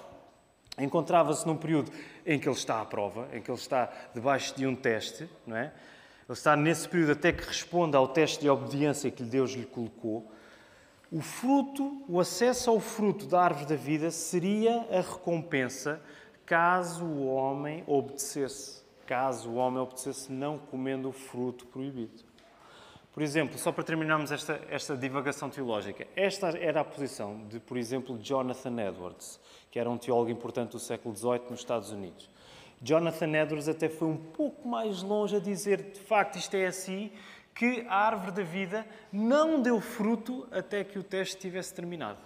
encontrava-se 0.79 1.45
num 1.45 1.57
período 1.57 1.91
em 2.25 2.39
que 2.39 2.49
ele 2.49 2.55
está 2.55 2.81
à 2.81 2.85
prova, 2.85 3.27
em 3.33 3.43
que 3.43 3.51
ele 3.51 3.59
está 3.59 3.91
debaixo 4.15 4.55
de 4.55 4.65
um 4.65 4.77
teste, 4.77 5.29
não 5.45 5.57
é? 5.57 5.73
Ele 6.29 6.39
está 6.39 6.55
nesse 6.55 6.89
período 6.89 7.11
até 7.11 7.33
que 7.33 7.45
responda 7.45 7.99
ao 7.99 8.07
teste 8.07 8.43
de 8.43 8.49
obediência 8.49 9.11
que 9.11 9.25
Deus 9.25 9.51
lhe 9.51 9.67
colocou. 9.67 10.31
O 11.11 11.21
fruto, 11.21 12.05
o 12.09 12.21
acesso 12.21 12.71
ao 12.71 12.79
fruto 12.79 13.27
da 13.27 13.43
árvore 13.43 13.67
da 13.67 13.77
vida 13.77 14.13
seria 14.13 14.87
a 14.89 15.01
recompensa 15.01 16.01
caso 16.45 17.05
o 17.05 17.27
homem 17.27 17.83
obedecesse. 17.89 18.86
Caso 19.07 19.51
o 19.51 19.55
homem 19.55 19.81
obedecesse 19.81 20.33
não 20.33 20.59
comendo 20.59 21.09
o 21.09 21.13
fruto 21.13 21.67
proibido. 21.67 22.25
Por 23.13 23.23
exemplo, 23.23 23.57
só 23.57 23.73
para 23.73 23.83
terminarmos 23.83 24.31
esta, 24.31 24.61
esta 24.69 24.95
divagação 24.95 25.49
teológica, 25.49 26.07
esta 26.15 26.49
era 26.59 26.81
a 26.81 26.85
posição 26.85 27.47
de, 27.49 27.59
por 27.59 27.79
exemplo, 27.79 28.19
Jonathan 28.19 28.79
Edwards, 28.79 29.41
que 29.71 29.79
era 29.79 29.89
um 29.89 29.97
teólogo 29.97 30.31
importante 30.31 30.73
do 30.73 30.79
século 30.79 31.17
XVIII 31.17 31.43
nos 31.49 31.61
Estados 31.61 31.91
Unidos. 31.91 32.29
Jonathan 32.83 33.33
Edwards 33.33 33.69
até 33.69 33.89
foi 33.89 34.09
um 34.09 34.19
pouco 34.19 34.69
mais 34.69 35.03
longe 35.03 35.37
a 35.37 35.41
dizer, 35.41 35.93
de 35.93 36.01
facto, 36.01 36.37
isto 36.37 36.55
é 36.57 36.67
assim, 36.67 37.11
que 37.55 37.87
a 37.89 37.95
árvore 37.95 38.33
da 38.33 38.43
vida 38.43 38.87
não 39.11 39.63
deu 39.63 39.81
fruto 39.81 40.47
até 40.51 40.85
que 40.85 40.99
o 40.99 41.03
teste 41.03 41.39
tivesse 41.39 41.73
terminado. 41.73 42.19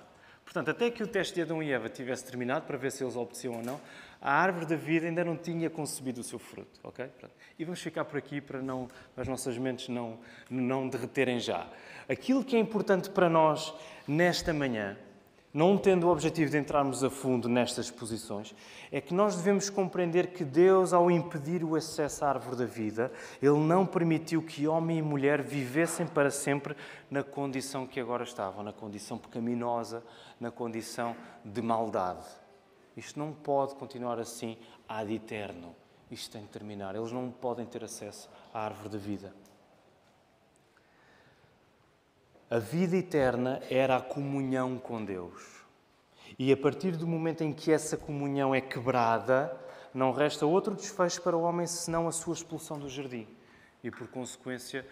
Portanto, 0.45 0.73
até 0.73 0.91
que 0.91 1.05
o 1.05 1.07
teste 1.07 1.35
de 1.35 1.43
Adão 1.43 1.63
e 1.63 1.71
Eva 1.71 1.89
tivesse 1.89 2.25
terminado, 2.25 2.67
para 2.67 2.77
ver 2.77 2.91
se 2.91 3.05
eles 3.05 3.15
obedeciam 3.15 3.55
ou 3.55 3.63
não, 3.63 3.81
a 4.21 4.33
árvore 4.33 4.67
da 4.67 4.77
vida 4.77 5.07
ainda 5.07 5.25
não 5.25 5.37
tinha 5.37 5.71
concebido 5.71 6.21
o 6.21 6.25
seu 6.25 6.39
fruto. 6.39 6.79
ok? 6.83 7.09
E 7.59 7.65
vamos 7.65 7.81
ficar 7.81 8.05
por 8.05 8.19
aqui 8.19 8.41
para, 8.41 8.61
não, 8.61 8.89
as 9.17 9.27
nossas 9.27 9.57
mentes 9.57 9.89
não, 9.89 10.19
não 10.49 10.89
derreterem 10.89 11.41
já. 11.41 11.67
Aquilo 12.09 12.45
que 12.45 12.57
é 12.57 12.59
importante 12.59 13.09
para 13.11 13.29
nós 13.29 13.73
nesta 14.07 14.53
manhã 14.53 14.97
não 15.53 15.77
tendo 15.77 16.07
o 16.07 16.11
objetivo 16.11 16.51
de 16.51 16.59
entrarmos 16.59 17.03
a 17.03 17.11
fundo 17.11 17.49
nestas 17.49 17.91
posições, 17.91 18.55
é 18.91 19.01
que 19.01 19.13
nós 19.13 19.37
devemos 19.37 19.69
compreender 19.69 20.29
que 20.29 20.45
Deus, 20.45 20.93
ao 20.93 21.11
impedir 21.11 21.65
o 21.65 21.75
acesso 21.75 22.25
à 22.25 22.29
árvore 22.29 22.57
da 22.57 22.65
vida, 22.65 23.13
Ele 23.43 23.59
não 23.59 23.85
permitiu 23.85 24.43
que 24.43 24.69
homem 24.69 24.99
e 24.99 25.03
mulher 25.03 25.43
vivessem 25.43 26.07
para 26.07 26.31
sempre 26.31 26.77
na 27.11 27.23
condição 27.23 27.87
que 27.87 27.99
agora 27.99 28.23
estavam, 28.23 28.63
na 28.63 28.73
condição 28.73 29.19
pecaminosa, 29.19 30.05
na 30.39 30.51
condição 30.51 31.17
de 31.45 31.61
maldade. 31.61 32.40
Isto 33.01 33.19
não 33.19 33.33
pode 33.33 33.75
continuar 33.77 34.19
assim 34.19 34.59
ad 34.87 35.13
eterno. 35.13 35.75
Isto 36.11 36.33
tem 36.33 36.43
de 36.43 36.49
terminar. 36.49 36.95
Eles 36.95 37.11
não 37.11 37.31
podem 37.31 37.65
ter 37.65 37.83
acesso 37.83 38.29
à 38.53 38.61
árvore 38.61 38.91
da 38.91 38.99
vida. 38.99 39.35
A 42.51 42.59
vida 42.59 42.99
eterna 42.99 43.63
era 43.71 43.97
a 43.97 44.03
comunhão 44.03 44.77
com 44.77 45.03
Deus. 45.03 45.65
E 46.39 46.53
a 46.53 46.57
partir 46.57 46.95
do 46.95 47.07
momento 47.07 47.43
em 47.43 47.55
que 47.55 47.73
essa 47.73 47.97
comunhão 47.97 48.55
é 48.55 48.61
quebrada, 48.61 49.59
não 49.95 50.13
resta 50.13 50.45
outro 50.45 50.75
desfecho 50.75 51.23
para 51.23 51.37
o 51.37 51.43
homem 51.43 51.67
senão 51.67 52.07
a 52.07 52.13
sua 52.13 52.35
expulsão 52.35 52.79
do 52.79 52.89
jardim 52.89 53.27
e, 53.83 53.91
por 53.91 54.09
consequência, 54.09 54.87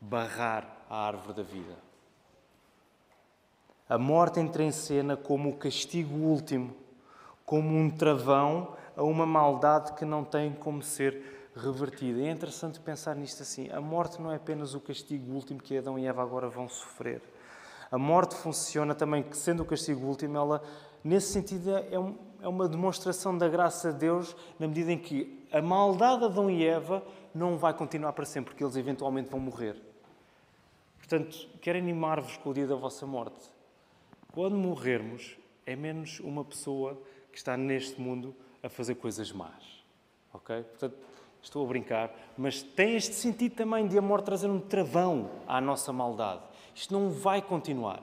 barrar 0.00 0.86
a 0.88 1.06
árvore 1.06 1.36
da 1.36 1.42
vida. 1.42 1.76
A 3.86 3.98
morte 3.98 4.40
entra 4.40 4.62
em 4.62 4.72
cena 4.72 5.14
como 5.14 5.50
o 5.50 5.56
castigo 5.56 6.14
último, 6.14 6.74
como 7.50 7.76
um 7.76 7.90
travão 7.90 8.76
a 8.96 9.02
uma 9.02 9.26
maldade 9.26 9.94
que 9.94 10.04
não 10.04 10.22
tem 10.22 10.52
como 10.52 10.80
ser 10.84 11.50
revertida. 11.56 12.20
É 12.20 12.30
interessante 12.30 12.78
pensar 12.78 13.16
nisto 13.16 13.42
assim. 13.42 13.68
A 13.70 13.80
morte 13.80 14.22
não 14.22 14.30
é 14.30 14.36
apenas 14.36 14.72
o 14.72 14.78
castigo 14.78 15.32
último 15.32 15.60
que 15.60 15.76
Adão 15.76 15.98
e 15.98 16.06
Eva 16.06 16.22
agora 16.22 16.48
vão 16.48 16.68
sofrer. 16.68 17.20
A 17.90 17.98
morte 17.98 18.36
funciona 18.36 18.94
também, 18.94 19.24
sendo 19.32 19.64
o 19.64 19.66
castigo 19.66 20.06
último, 20.06 20.36
ela, 20.36 20.62
nesse 21.02 21.32
sentido, 21.32 21.70
é, 21.90 21.98
um, 21.98 22.14
é 22.40 22.46
uma 22.46 22.68
demonstração 22.68 23.36
da 23.36 23.48
graça 23.48 23.92
de 23.92 23.98
Deus, 23.98 24.36
na 24.56 24.68
medida 24.68 24.92
em 24.92 24.98
que 24.98 25.44
a 25.50 25.60
maldade 25.60 26.20
de 26.20 26.26
Adão 26.26 26.48
e 26.48 26.64
Eva 26.64 27.02
não 27.34 27.58
vai 27.58 27.74
continuar 27.74 28.12
para 28.12 28.24
sempre, 28.24 28.52
porque 28.52 28.62
eles 28.62 28.76
eventualmente 28.76 29.28
vão 29.28 29.40
morrer. 29.40 29.74
Portanto, 30.98 31.48
quero 31.60 31.78
animar-vos 31.78 32.36
com 32.36 32.50
o 32.50 32.54
dia 32.54 32.68
da 32.68 32.76
vossa 32.76 33.04
morte. 33.08 33.50
Quando 34.32 34.54
morrermos, 34.54 35.36
é 35.66 35.74
menos 35.74 36.20
uma 36.20 36.44
pessoa 36.44 36.96
que 37.30 37.38
está 37.38 37.56
neste 37.56 38.00
mundo 38.00 38.34
a 38.62 38.68
fazer 38.68 38.96
coisas 38.96 39.32
más. 39.32 39.84
Ok? 40.32 40.62
Portanto, 40.62 40.96
Estou 41.42 41.64
a 41.64 41.68
brincar, 41.68 42.14
mas 42.36 42.62
tem 42.62 42.96
este 42.96 43.14
sentido 43.14 43.54
também 43.54 43.86
de 43.88 43.96
amor 43.96 44.20
trazer 44.20 44.48
um 44.48 44.60
travão 44.60 45.30
à 45.48 45.58
nossa 45.60 45.92
maldade. 45.92 46.42
Isto 46.74 46.92
não 46.92 47.10
vai 47.10 47.40
continuar. 47.40 48.02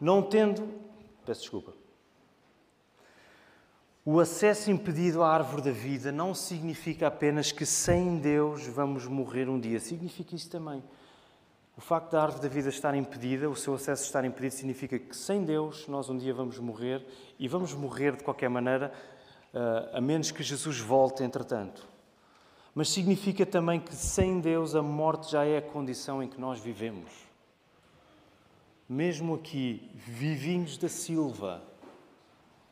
Não 0.00 0.22
tendo 0.22 0.80
Peço 1.24 1.42
desculpa. 1.42 1.72
O 4.04 4.18
acesso 4.18 4.72
impedido 4.72 5.22
à 5.22 5.32
árvore 5.32 5.62
da 5.62 5.70
vida 5.70 6.10
não 6.10 6.34
significa 6.34 7.06
apenas 7.06 7.52
que 7.52 7.64
sem 7.64 8.18
Deus 8.18 8.66
vamos 8.66 9.06
morrer 9.06 9.48
um 9.48 9.60
dia. 9.60 9.78
Significa 9.78 10.34
isso 10.34 10.50
também. 10.50 10.82
O 11.76 11.80
facto 11.80 12.12
da 12.12 12.22
árvore 12.22 12.42
da 12.42 12.48
vida 12.48 12.68
estar 12.68 12.94
impedida, 12.94 13.48
o 13.48 13.56
seu 13.56 13.74
acesso 13.74 14.04
estar 14.04 14.24
impedido, 14.24 14.54
significa 14.54 14.98
que 14.98 15.16
sem 15.16 15.44
Deus 15.44 15.88
nós 15.88 16.08
um 16.10 16.18
dia 16.18 16.34
vamos 16.34 16.58
morrer 16.58 17.04
e 17.38 17.48
vamos 17.48 17.72
morrer 17.72 18.16
de 18.16 18.22
qualquer 18.22 18.50
maneira, 18.50 18.92
eh, 19.54 19.90
a 19.94 20.00
menos 20.00 20.30
que 20.30 20.42
Jesus 20.42 20.78
volte 20.78 21.22
entretanto. 21.22 21.88
Mas 22.74 22.90
significa 22.90 23.46
também 23.46 23.80
que 23.80 23.94
sem 23.94 24.40
Deus 24.40 24.74
a 24.74 24.82
morte 24.82 25.32
já 25.32 25.44
é 25.44 25.58
a 25.58 25.62
condição 25.62 26.22
em 26.22 26.28
que 26.28 26.40
nós 26.40 26.60
vivemos. 26.60 27.10
Mesmo 28.88 29.34
aqui, 29.34 29.90
vivinhos 29.94 30.76
da 30.76 30.88
Silva, 30.88 31.62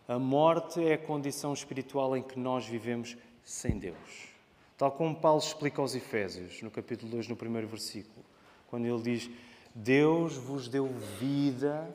a 0.06 0.18
morte 0.18 0.84
é 0.84 0.94
a 0.94 0.98
condição 0.98 1.52
espiritual 1.52 2.16
em 2.16 2.22
que 2.22 2.38
nós 2.38 2.66
vivemos 2.66 3.16
sem 3.44 3.78
Deus. 3.78 4.28
Tal 4.76 4.90
como 4.92 5.14
Paulo 5.14 5.40
explica 5.40 5.80
aos 5.80 5.94
Efésios, 5.94 6.60
no 6.62 6.70
capítulo 6.70 7.10
2, 7.12 7.28
no 7.28 7.36
primeiro 7.36 7.68
versículo, 7.68 8.24
quando 8.70 8.86
ele 8.86 9.02
diz: 9.02 9.28
Deus 9.74 10.36
vos 10.36 10.68
deu 10.68 10.86
vida 11.18 11.92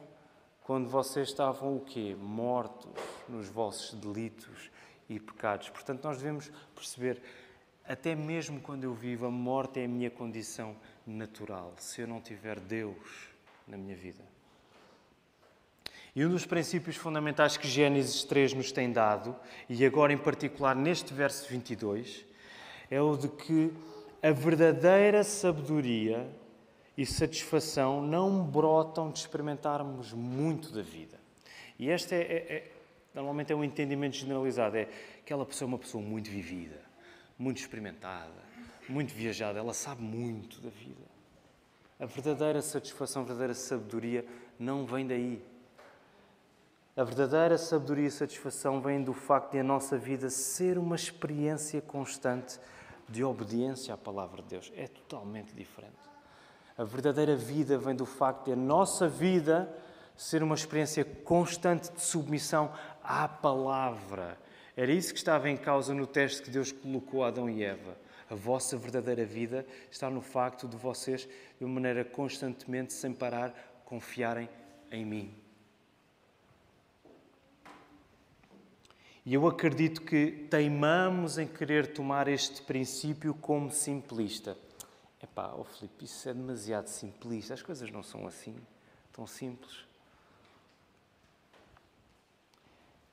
quando 0.64 0.90
vocês 0.90 1.30
estavam 1.30 1.78
o 1.78 1.80
quê? 1.80 2.16
Mortos 2.20 2.92
nos 3.30 3.48
vossos 3.48 3.94
delitos 4.00 4.70
e 5.10 5.20
pecados. 5.20 5.70
Portanto, 5.70 6.04
nós 6.04 6.18
devemos 6.18 6.52
perceber, 6.74 7.22
até 7.88 8.16
mesmo 8.16 8.60
quando 8.60 8.84
eu 8.84 8.94
vivo, 8.94 9.26
a 9.26 9.32
morte 9.32 9.80
é 9.80 9.86
a 9.86 9.88
minha 9.88 10.10
condição 10.10 10.76
natural, 11.06 11.74
se 11.78 12.02
eu 12.02 12.08
não 12.08 12.20
tiver 12.20 12.60
Deus 12.60 13.30
na 13.68 13.78
minha 13.78 13.96
vida. 13.96 14.24
E 16.16 16.26
um 16.26 16.30
dos 16.30 16.46
princípios 16.46 16.96
fundamentais 16.96 17.58
que 17.58 17.68
Gênesis 17.68 18.24
3 18.24 18.54
nos 18.54 18.72
tem 18.72 18.92
dado, 18.92 19.36
e 19.70 19.86
agora 19.86 20.14
em 20.14 20.18
particular 20.18 20.76
neste 20.76 21.14
verso 21.14 21.48
22, 21.50 22.26
é 22.90 23.02
o 23.02 23.18
de 23.18 23.28
que 23.28 23.74
a 24.24 24.32
verdadeira 24.32 25.24
sabedoria 25.24 26.28
e 26.98 27.06
satisfação 27.06 28.02
não 28.02 28.44
brotam 28.44 29.12
de 29.12 29.20
experimentarmos 29.20 30.14
muito 30.14 30.72
da 30.72 30.82
vida. 30.82 31.20
E 31.78 31.90
este 31.90 32.16
é, 32.16 32.22
é, 32.22 32.54
é 32.56 32.72
normalmente 33.14 33.52
é 33.52 33.56
um 33.56 33.64
entendimento 33.64 34.16
generalizado, 34.16 34.78
é 34.78 34.88
aquela 35.22 35.46
pessoa 35.46 35.68
é 35.68 35.70
uma 35.70 35.78
pessoa 35.78 36.04
muito 36.04 36.30
vivida, 36.30 36.82
muito 37.38 37.58
experimentada, 37.60 38.44
muito 38.88 39.14
viajada, 39.14 39.60
ela 39.60 39.74
sabe 39.74 40.02
muito 40.02 40.62
da 40.62 40.70
vida. 40.70 41.16
A 42.00 42.06
verdadeira 42.06 42.62
satisfação, 42.62 43.22
a 43.22 43.26
verdadeira 43.26 43.54
sabedoria 43.54 44.26
não 44.60 44.86
vem 44.86 45.08
daí. 45.08 45.42
A 46.96 47.04
verdadeira 47.04 47.58
sabedoria 47.58 48.08
e 48.08 48.12
satisfação 48.12 48.82
vem 48.82 49.04
do 49.04 49.14
facto 49.14 49.52
de 49.52 49.60
a 49.60 49.64
nossa 49.64 49.98
vida 49.98 50.30
ser 50.30 50.78
uma 50.78 50.96
experiência 50.96 51.82
constante 51.82 52.60
de 53.08 53.24
obediência 53.24 53.94
à 53.94 53.98
palavra 53.98 54.42
de 54.42 54.50
Deus. 54.50 54.72
É 54.76 54.88
totalmente 54.88 55.54
diferente. 55.54 56.15
A 56.78 56.84
verdadeira 56.84 57.36
vida 57.36 57.78
vem 57.78 57.96
do 57.96 58.06
facto 58.06 58.46
de 58.46 58.52
a 58.52 58.56
nossa 58.56 59.08
vida 59.08 59.74
ser 60.16 60.44
uma 60.44 60.56
experiência 60.56 61.06
constante 61.06 61.92
de 61.92 62.02
submissão 62.02 62.74
à 63.04 63.28
palavra. 63.28 64.38
Era 64.76 64.92
isso 64.92 65.14
que 65.14 65.20
estava 65.20 65.50
em 65.50 65.56
causa 65.56 65.94
no 65.94 66.06
teste 66.06 66.42
que 66.42 66.50
Deus 66.50 66.72
colocou 66.72 67.24
a 67.24 67.30
Adão 67.30 67.50
e 67.50 67.64
Eva. 67.64 67.98
A 68.30 68.36
vossa 68.36 68.76
verdadeira 68.76 69.24
vida 69.24 69.66
está 69.90 70.10
no 70.10 70.22
facto 70.22 70.68
de 70.68 70.76
vocês, 70.76 71.28
de 71.58 71.64
uma 71.64 71.76
maneira 71.76 72.04
constantemente, 72.04 72.92
sem 72.92 73.14
parar, 73.14 73.54
confiarem 73.86 74.50
em 74.92 75.06
mim. 75.06 75.34
E 79.26 79.34
eu 79.34 79.48
acredito 79.48 80.02
que 80.02 80.46
teimamos 80.50 81.38
em 81.38 81.48
querer 81.48 81.94
tomar 81.94 82.28
este 82.28 82.62
princípio 82.62 83.34
como 83.34 83.72
simplista. 83.72 84.58
Epá, 85.36 85.54
oh 85.58 85.66
Filipe, 85.66 86.06
isso 86.06 86.30
é 86.30 86.34
demasiado 86.34 86.88
simplista. 86.88 87.54
As 87.54 87.62
coisas 87.62 87.92
não 87.92 88.02
são 88.02 88.26
assim, 88.26 88.56
tão 89.12 89.28
simples. 89.28 89.84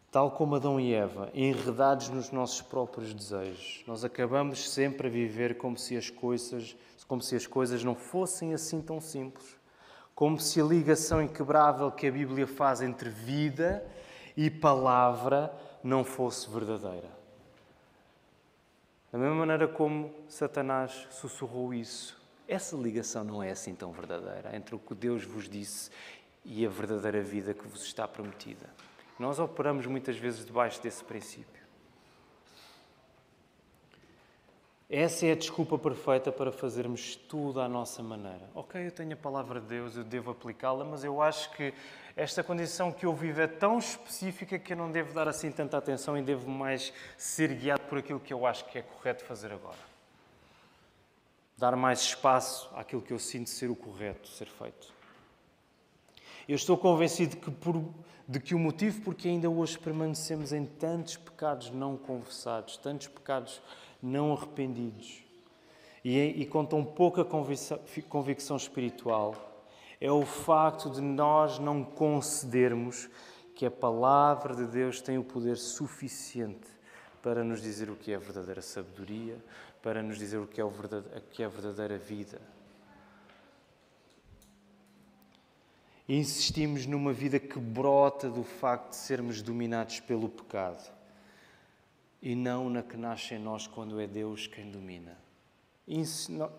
Tal 0.08 0.30
como 0.30 0.54
Adão 0.54 0.78
e 0.78 0.94
Eva, 0.94 1.32
enredados 1.34 2.10
nos 2.10 2.30
nossos 2.30 2.62
próprios 2.62 3.12
desejos, 3.12 3.82
nós 3.88 4.04
acabamos 4.04 4.70
sempre 4.70 5.08
a 5.08 5.10
viver 5.10 5.56
como 5.56 5.76
se 5.76 5.96
as 5.96 6.10
coisas, 6.10 6.76
como 7.08 7.20
se 7.20 7.34
as 7.34 7.44
coisas 7.44 7.82
não 7.82 7.96
fossem 7.96 8.54
assim 8.54 8.80
tão 8.80 9.00
simples. 9.00 9.56
Como 10.14 10.38
se 10.38 10.60
a 10.60 10.64
ligação 10.64 11.20
inquebrável 11.20 11.90
que 11.90 12.06
a 12.06 12.12
Bíblia 12.12 12.46
faz 12.46 12.82
entre 12.82 13.10
vida 13.10 13.84
e 14.36 14.48
palavra 14.48 15.52
não 15.82 16.04
fosse 16.04 16.48
verdadeira. 16.48 17.21
Da 19.12 19.18
mesma 19.18 19.34
maneira 19.34 19.68
como 19.68 20.10
Satanás 20.26 21.06
sussurrou 21.10 21.74
isso, 21.74 22.18
essa 22.48 22.74
ligação 22.74 23.22
não 23.22 23.42
é 23.42 23.50
assim 23.50 23.74
tão 23.74 23.92
verdadeira 23.92 24.56
entre 24.56 24.74
o 24.74 24.78
que 24.78 24.94
Deus 24.94 25.22
vos 25.22 25.50
disse 25.50 25.90
e 26.42 26.64
a 26.64 26.70
verdadeira 26.70 27.20
vida 27.20 27.52
que 27.52 27.68
vos 27.68 27.84
está 27.84 28.08
prometida. 28.08 28.70
Nós 29.18 29.38
operamos 29.38 29.84
muitas 29.84 30.16
vezes 30.16 30.46
debaixo 30.46 30.82
desse 30.82 31.04
princípio. 31.04 31.62
Essa 34.88 35.26
é 35.26 35.32
a 35.32 35.36
desculpa 35.36 35.78
perfeita 35.78 36.32
para 36.32 36.50
fazermos 36.50 37.14
tudo 37.14 37.60
à 37.60 37.68
nossa 37.68 38.02
maneira. 38.02 38.48
Ok, 38.54 38.86
eu 38.86 38.92
tenho 38.92 39.12
a 39.12 39.16
palavra 39.16 39.60
de 39.60 39.66
Deus, 39.66 39.96
eu 39.96 40.04
devo 40.04 40.30
aplicá-la, 40.30 40.84
mas 40.84 41.04
eu 41.04 41.20
acho 41.20 41.50
que 41.52 41.72
esta 42.16 42.42
condição 42.42 42.92
que 42.92 43.06
eu 43.06 43.14
vivo 43.14 43.40
é 43.40 43.46
tão 43.46 43.78
específica 43.78 44.58
que 44.58 44.74
eu 44.74 44.76
não 44.76 44.90
devo 44.90 45.14
dar 45.14 45.28
assim 45.28 45.50
tanta 45.50 45.78
atenção 45.78 46.16
e 46.16 46.22
devo 46.22 46.50
mais 46.50 46.92
ser 47.16 47.54
guiado 47.54 47.82
por 47.84 47.98
aquilo 47.98 48.20
que 48.20 48.32
eu 48.32 48.46
acho 48.46 48.64
que 48.66 48.78
é 48.78 48.82
correto 48.82 49.24
fazer 49.24 49.52
agora. 49.52 49.78
Dar 51.56 51.74
mais 51.74 52.00
espaço 52.00 52.70
àquilo 52.74 53.00
que 53.00 53.12
eu 53.12 53.18
sinto 53.18 53.48
ser 53.48 53.70
o 53.70 53.76
correto 53.76 54.28
ser 54.28 54.46
feito. 54.46 54.92
Eu 56.48 56.56
estou 56.56 56.76
convencido 56.76 57.36
que 57.36 57.50
por, 57.50 57.82
de 58.28 58.40
que 58.40 58.54
o 58.54 58.58
motivo 58.58 59.00
porque 59.02 59.28
ainda 59.28 59.48
hoje 59.48 59.78
permanecemos 59.78 60.52
em 60.52 60.66
tantos 60.66 61.16
pecados 61.16 61.70
não 61.70 61.96
confessados, 61.96 62.76
tantos 62.76 63.06
pecados 63.06 63.62
não 64.02 64.32
arrependidos 64.32 65.22
e, 66.04 66.18
e 66.18 66.46
com 66.46 66.64
tão 66.64 66.84
pouca 66.84 67.24
convicção, 67.24 67.78
convicção 68.08 68.56
espiritual 68.56 69.51
é 70.04 70.10
o 70.10 70.26
facto 70.26 70.90
de 70.90 71.00
nós 71.00 71.60
não 71.60 71.84
concedermos 71.84 73.08
que 73.54 73.64
a 73.64 73.70
palavra 73.70 74.52
de 74.52 74.66
Deus 74.66 75.00
tem 75.00 75.16
o 75.16 75.22
poder 75.22 75.56
suficiente 75.56 76.66
para 77.22 77.44
nos 77.44 77.62
dizer 77.62 77.88
o 77.88 77.94
que 77.94 78.10
é 78.10 78.18
verdadeira 78.18 78.60
sabedoria, 78.60 79.38
para 79.80 80.02
nos 80.02 80.18
dizer 80.18 80.38
o 80.38 80.46
que 80.48 80.60
é, 80.60 80.64
o 80.64 80.72
que 81.30 81.44
é 81.44 81.46
a 81.46 81.48
verdadeira 81.48 81.96
vida. 81.98 82.42
E 86.08 86.18
insistimos 86.18 86.84
numa 86.84 87.12
vida 87.12 87.38
que 87.38 87.60
brota 87.60 88.28
do 88.28 88.42
facto 88.42 88.90
de 88.90 88.96
sermos 88.96 89.40
dominados 89.40 90.00
pelo 90.00 90.28
pecado 90.28 90.92
e 92.20 92.34
não 92.34 92.68
na 92.68 92.82
que 92.82 92.96
nasce 92.96 93.34
em 93.34 93.38
nós 93.38 93.68
quando 93.68 94.00
é 94.00 94.08
Deus 94.08 94.48
quem 94.48 94.68
domina. 94.68 95.16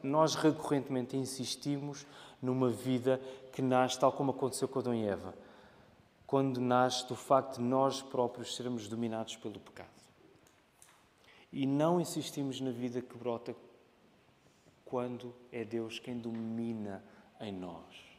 Nós 0.01 0.35
recorrentemente 0.35 1.17
insistimos 1.17 2.05
numa 2.43 2.69
vida 2.69 3.21
que 3.53 3.61
nasce 3.61 3.97
tal 3.97 4.11
como 4.11 4.31
aconteceu 4.31 4.67
com 4.67 4.79
Adão 4.79 4.93
e 4.93 5.07
Eva, 5.07 5.33
quando 6.27 6.59
nasce 6.59 7.07
do 7.07 7.15
facto 7.15 7.55
de 7.55 7.63
nós 7.63 8.01
próprios 8.01 8.55
sermos 8.55 8.87
dominados 8.89 9.37
pelo 9.37 9.59
pecado. 9.61 9.87
E 11.51 11.65
não 11.65 12.01
insistimos 12.01 12.59
na 12.59 12.71
vida 12.71 13.01
que 13.01 13.17
brota 13.17 13.55
quando 14.83 15.33
é 15.51 15.63
Deus 15.63 15.99
quem 15.99 16.17
domina 16.17 17.01
em 17.39 17.51
nós. 17.51 18.13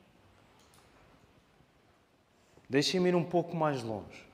Deixem-me 2.69 3.11
ir 3.11 3.15
um 3.15 3.25
pouco 3.25 3.55
mais 3.55 3.83
longe, 3.83 4.27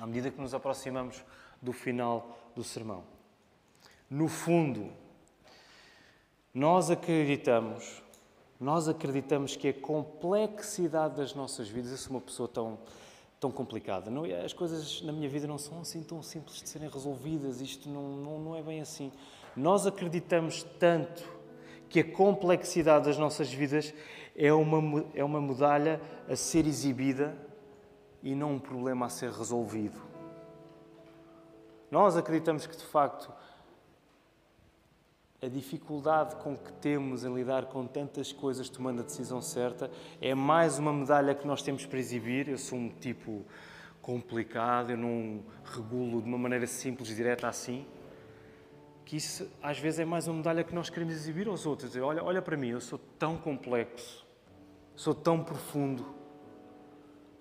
à 0.00 0.06
medida 0.06 0.30
que 0.30 0.40
nos 0.40 0.54
aproximamos 0.54 1.22
do 1.60 1.72
final 1.72 2.38
do 2.56 2.64
sermão. 2.64 3.04
No 4.08 4.26
fundo, 4.26 4.90
nós 6.54 6.90
acreditamos 6.90 8.01
nós 8.62 8.88
acreditamos 8.88 9.56
que 9.56 9.68
a 9.68 9.74
complexidade 9.74 11.16
das 11.16 11.34
nossas 11.34 11.68
vidas, 11.68 11.90
eu 11.90 11.96
sou 11.96 12.12
uma 12.12 12.20
pessoa 12.20 12.48
tão, 12.48 12.78
tão 13.40 13.50
complicada, 13.50 14.08
não, 14.08 14.24
é? 14.24 14.44
as 14.44 14.52
coisas 14.52 15.02
na 15.02 15.10
minha 15.10 15.28
vida 15.28 15.48
não 15.48 15.58
são 15.58 15.80
assim 15.80 16.00
tão 16.04 16.22
simples 16.22 16.62
de 16.62 16.68
serem 16.68 16.88
resolvidas, 16.88 17.60
isto 17.60 17.88
não, 17.88 18.16
não, 18.16 18.38
não 18.38 18.56
é 18.56 18.62
bem 18.62 18.80
assim. 18.80 19.10
Nós 19.56 19.84
acreditamos 19.84 20.62
tanto 20.78 21.24
que 21.88 21.98
a 21.98 22.12
complexidade 22.12 23.06
das 23.06 23.18
nossas 23.18 23.52
vidas 23.52 23.92
é 24.36 24.52
uma, 24.52 25.04
é 25.12 25.24
uma 25.24 25.40
medalha 25.40 26.00
a 26.28 26.36
ser 26.36 26.64
exibida 26.64 27.36
e 28.22 28.32
não 28.32 28.52
um 28.52 28.60
problema 28.60 29.06
a 29.06 29.08
ser 29.08 29.32
resolvido. 29.32 30.00
Nós 31.90 32.16
acreditamos 32.16 32.64
que, 32.64 32.76
de 32.76 32.84
facto, 32.84 33.32
a 35.42 35.48
dificuldade 35.48 36.36
com 36.36 36.56
que 36.56 36.72
temos 36.74 37.24
em 37.24 37.34
lidar 37.34 37.66
com 37.66 37.84
tantas 37.84 38.30
coisas 38.30 38.68
tomando 38.68 39.00
a 39.00 39.02
decisão 39.02 39.42
certa 39.42 39.90
é 40.20 40.36
mais 40.36 40.78
uma 40.78 40.92
medalha 40.92 41.34
que 41.34 41.44
nós 41.44 41.60
temos 41.62 41.84
para 41.84 41.98
exibir. 41.98 42.46
Eu 42.46 42.56
sou 42.56 42.78
um 42.78 42.88
tipo 42.88 43.44
complicado, 44.00 44.90
eu 44.90 44.96
não 44.96 45.42
regulo 45.64 46.22
de 46.22 46.28
uma 46.28 46.38
maneira 46.38 46.64
simples, 46.68 47.08
direta 47.08 47.48
assim. 47.48 47.84
Que 49.04 49.16
isso 49.16 49.50
às 49.60 49.80
vezes 49.80 49.98
é 49.98 50.04
mais 50.04 50.28
uma 50.28 50.36
medalha 50.36 50.62
que 50.62 50.72
nós 50.72 50.88
queremos 50.88 51.12
exibir 51.12 51.48
aos 51.48 51.66
outros. 51.66 51.88
Dizer, 51.88 52.02
olha, 52.02 52.22
olha 52.22 52.40
para 52.40 52.56
mim, 52.56 52.68
eu 52.68 52.80
sou 52.80 53.00
tão 53.18 53.36
complexo, 53.36 54.24
sou 54.94 55.12
tão 55.12 55.42
profundo. 55.42 56.06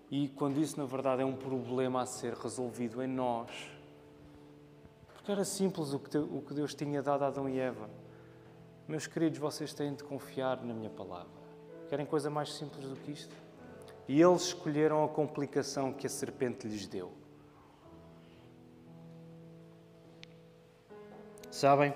E 0.10 0.28
quando 0.30 0.60
isso 0.60 0.76
na 0.80 0.88
verdade 0.88 1.22
é 1.22 1.26
um 1.26 1.36
problema 1.36 2.02
a 2.02 2.08
ser 2.08 2.34
resolvido 2.34 3.00
em 3.04 3.08
nós 3.08 3.80
porque 5.22 5.32
era 5.34 5.46
simples 5.46 5.94
o 5.94 6.00
que 6.00 6.52
Deus 6.52 6.74
tinha 6.74 7.00
dado 7.00 7.24
a 7.24 7.28
Adão 7.28 7.48
e 7.48 7.60
Eva. 7.60 7.88
Meus 8.88 9.06
queridos, 9.06 9.38
vocês 9.38 9.72
têm 9.72 9.94
de 9.94 10.04
confiar 10.04 10.64
na 10.64 10.74
minha 10.74 10.90
palavra. 10.90 11.30
Querem 11.88 12.08
coisa 12.08 12.28
mais 12.28 12.52
simples 12.52 12.90
do 12.90 12.96
que 12.96 13.12
isto? 13.12 13.36
E 14.08 14.20
eles 14.20 14.48
escolheram 14.48 15.04
a 15.04 15.08
complicação 15.08 15.94
que 15.94 16.08
a 16.08 16.10
serpente 16.10 16.68
lhes 16.68 16.88
deu. 16.88 17.12
Sabem, 21.52 21.94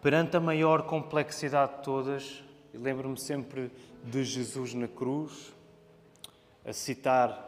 perante 0.00 0.36
a 0.36 0.40
maior 0.40 0.86
complexidade 0.86 1.78
de 1.78 1.82
todas, 1.82 2.44
lembro-me 2.72 3.18
sempre 3.18 3.72
de 4.04 4.22
Jesus 4.22 4.72
na 4.72 4.86
cruz, 4.86 5.52
a 6.64 6.72
citar 6.72 7.47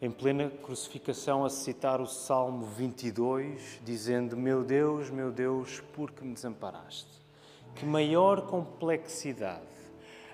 em 0.00 0.10
plena 0.10 0.50
crucificação 0.50 1.44
a 1.44 1.50
citar 1.50 2.00
o 2.00 2.06
Salmo 2.06 2.66
22, 2.66 3.80
dizendo: 3.82 4.36
Meu 4.36 4.62
Deus, 4.62 5.10
meu 5.10 5.32
Deus, 5.32 5.80
por 5.94 6.10
que 6.10 6.24
me 6.24 6.34
desamparaste? 6.34 7.10
Que 7.74 7.86
maior 7.86 8.42
complexidade 8.42 9.64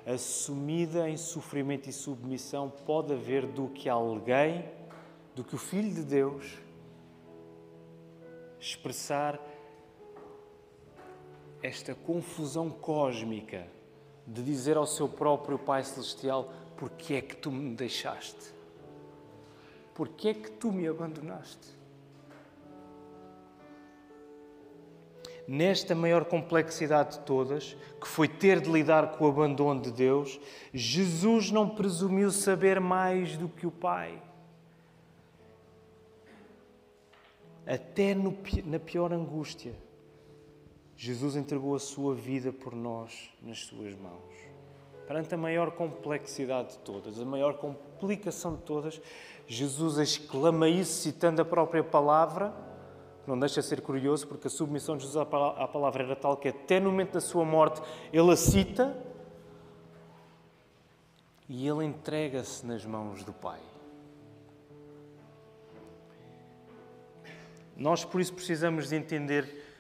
assumida 0.04 1.08
em 1.08 1.16
sofrimento 1.16 1.88
e 1.88 1.92
submissão 1.92 2.68
pode 2.84 3.12
haver 3.12 3.46
do 3.46 3.68
que 3.68 3.88
alguém, 3.88 4.68
do 5.34 5.44
que 5.44 5.54
o 5.54 5.58
Filho 5.58 5.92
de 5.92 6.02
Deus, 6.02 6.58
expressar 8.58 9.40
esta 11.62 11.94
confusão 11.94 12.68
cósmica 12.68 13.68
de 14.26 14.42
dizer 14.42 14.76
ao 14.76 14.86
seu 14.86 15.08
próprio 15.08 15.56
Pai 15.56 15.84
Celestial: 15.84 16.52
Por 16.76 16.90
que 16.90 17.14
é 17.14 17.20
que 17.20 17.36
tu 17.36 17.52
me 17.52 17.74
deixaste? 17.76 18.61
Por 19.94 20.08
que 20.08 20.28
é 20.28 20.34
que 20.34 20.50
tu 20.50 20.72
me 20.72 20.86
abandonaste? 20.86 21.68
Nesta 25.46 25.94
maior 25.94 26.24
complexidade 26.24 27.18
de 27.18 27.24
todas, 27.24 27.76
que 28.00 28.06
foi 28.06 28.28
ter 28.28 28.60
de 28.60 28.70
lidar 28.70 29.12
com 29.12 29.24
o 29.24 29.28
abandono 29.28 29.82
de 29.82 29.90
Deus, 29.90 30.40
Jesus 30.72 31.50
não 31.50 31.68
presumiu 31.68 32.30
saber 32.30 32.80
mais 32.80 33.36
do 33.36 33.48
que 33.48 33.66
o 33.66 33.70
Pai. 33.70 34.22
Até 37.66 38.14
no, 38.14 38.36
na 38.64 38.78
pior 38.78 39.12
angústia, 39.12 39.74
Jesus 40.96 41.36
entregou 41.36 41.74
a 41.74 41.80
sua 41.80 42.14
vida 42.14 42.52
por 42.52 42.74
nós 42.74 43.30
nas 43.42 43.60
suas 43.60 43.94
mãos. 43.96 44.51
Perante 45.12 45.34
a 45.34 45.36
maior 45.36 45.72
complexidade 45.72 46.70
de 46.70 46.78
todas, 46.78 47.20
a 47.20 47.24
maior 47.26 47.58
complicação 47.58 48.56
de 48.56 48.62
todas, 48.62 48.98
Jesus 49.46 49.98
exclama 49.98 50.70
isso 50.70 51.02
citando 51.02 51.42
a 51.42 51.44
própria 51.44 51.84
palavra, 51.84 52.50
não 53.26 53.38
deixa 53.38 53.60
de 53.60 53.66
ser 53.66 53.82
curioso, 53.82 54.26
porque 54.26 54.46
a 54.46 54.50
submissão 54.50 54.96
de 54.96 55.02
Jesus 55.02 55.22
à 55.22 55.26
palavra 55.68 56.02
era 56.02 56.16
tal 56.16 56.34
que 56.38 56.48
até 56.48 56.80
no 56.80 56.90
momento 56.90 57.12
da 57.12 57.20
sua 57.20 57.44
morte 57.44 57.82
ele 58.10 58.30
a 58.30 58.36
cita 58.36 58.96
e 61.46 61.68
ele 61.68 61.84
entrega-se 61.84 62.64
nas 62.64 62.82
mãos 62.86 63.22
do 63.22 63.34
Pai. 63.34 63.60
Nós, 67.76 68.02
por 68.02 68.18
isso, 68.18 68.32
precisamos 68.32 68.88
de 68.88 68.96
entender 68.96 69.71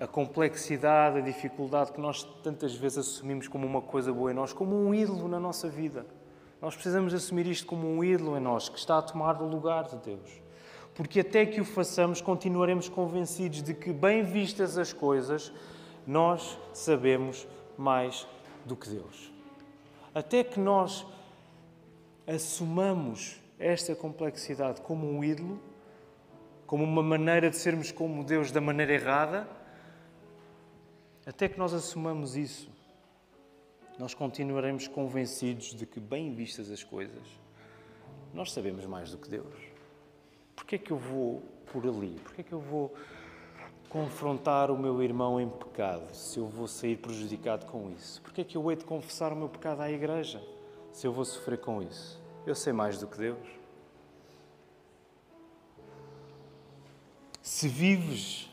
a 0.00 0.06
complexidade, 0.06 1.18
a 1.18 1.20
dificuldade 1.20 1.92
que 1.92 2.00
nós 2.00 2.24
tantas 2.42 2.74
vezes 2.74 2.98
assumimos 2.98 3.46
como 3.46 3.66
uma 3.66 3.82
coisa 3.82 4.10
boa 4.10 4.30
em 4.30 4.34
nós, 4.34 4.50
como 4.50 4.74
um 4.74 4.94
ídolo 4.94 5.28
na 5.28 5.38
nossa 5.38 5.68
vida. 5.68 6.06
Nós 6.60 6.74
precisamos 6.74 7.12
assumir 7.12 7.46
isto 7.46 7.66
como 7.66 7.86
um 7.86 8.02
ídolo 8.02 8.34
em 8.36 8.40
nós, 8.40 8.70
que 8.70 8.78
está 8.78 8.96
a 8.96 9.02
tomar 9.02 9.40
o 9.42 9.46
lugar 9.46 9.84
de 9.84 9.96
Deus. 9.96 10.42
Porque 10.94 11.20
até 11.20 11.44
que 11.44 11.60
o 11.60 11.64
façamos, 11.66 12.22
continuaremos 12.22 12.88
convencidos 12.88 13.62
de 13.62 13.74
que, 13.74 13.92
bem 13.92 14.22
vistas 14.22 14.78
as 14.78 14.90
coisas, 14.90 15.52
nós 16.06 16.58
sabemos 16.72 17.46
mais 17.76 18.26
do 18.64 18.74
que 18.74 18.88
Deus. 18.88 19.30
Até 20.14 20.42
que 20.42 20.58
nós 20.58 21.06
assumamos 22.26 23.38
esta 23.58 23.94
complexidade 23.94 24.80
como 24.80 25.06
um 25.06 25.22
ídolo, 25.22 25.60
como 26.66 26.84
uma 26.84 27.02
maneira 27.02 27.50
de 27.50 27.56
sermos 27.56 27.92
como 27.92 28.24
Deus 28.24 28.50
da 28.50 28.60
maneira 28.60 28.94
errada, 28.94 29.59
até 31.30 31.48
que 31.48 31.56
nós 31.56 31.72
assumamos 31.72 32.34
isso, 32.34 32.68
nós 33.96 34.14
continuaremos 34.14 34.88
convencidos 34.88 35.72
de 35.72 35.86
que, 35.86 36.00
bem 36.00 36.34
vistas 36.34 36.68
as 36.72 36.82
coisas, 36.82 37.22
nós 38.34 38.50
sabemos 38.50 38.84
mais 38.84 39.12
do 39.12 39.18
que 39.18 39.30
Deus. 39.30 39.54
Porquê 40.56 40.74
é 40.74 40.78
que 40.78 40.90
eu 40.90 40.96
vou 40.96 41.40
por 41.72 41.86
ali? 41.86 42.18
Porquê 42.24 42.40
é 42.40 42.44
que 42.44 42.52
eu 42.52 42.58
vou 42.58 42.92
confrontar 43.88 44.72
o 44.72 44.76
meu 44.76 45.00
irmão 45.04 45.40
em 45.40 45.48
pecado 45.48 46.12
se 46.12 46.40
eu 46.40 46.48
vou 46.48 46.66
sair 46.66 46.96
prejudicado 46.96 47.64
com 47.66 47.92
isso? 47.92 48.20
Porquê 48.22 48.40
é 48.40 48.44
que 48.44 48.56
eu 48.56 48.68
hei 48.68 48.76
de 48.76 48.84
confessar 48.84 49.32
o 49.32 49.36
meu 49.36 49.48
pecado 49.48 49.82
à 49.82 49.90
igreja 49.90 50.42
se 50.90 51.06
eu 51.06 51.12
vou 51.12 51.24
sofrer 51.24 51.58
com 51.58 51.80
isso? 51.80 52.20
Eu 52.44 52.56
sei 52.56 52.72
mais 52.72 52.98
do 52.98 53.06
que 53.06 53.16
Deus. 53.16 53.48
Se 57.40 57.68
vives 57.68 58.49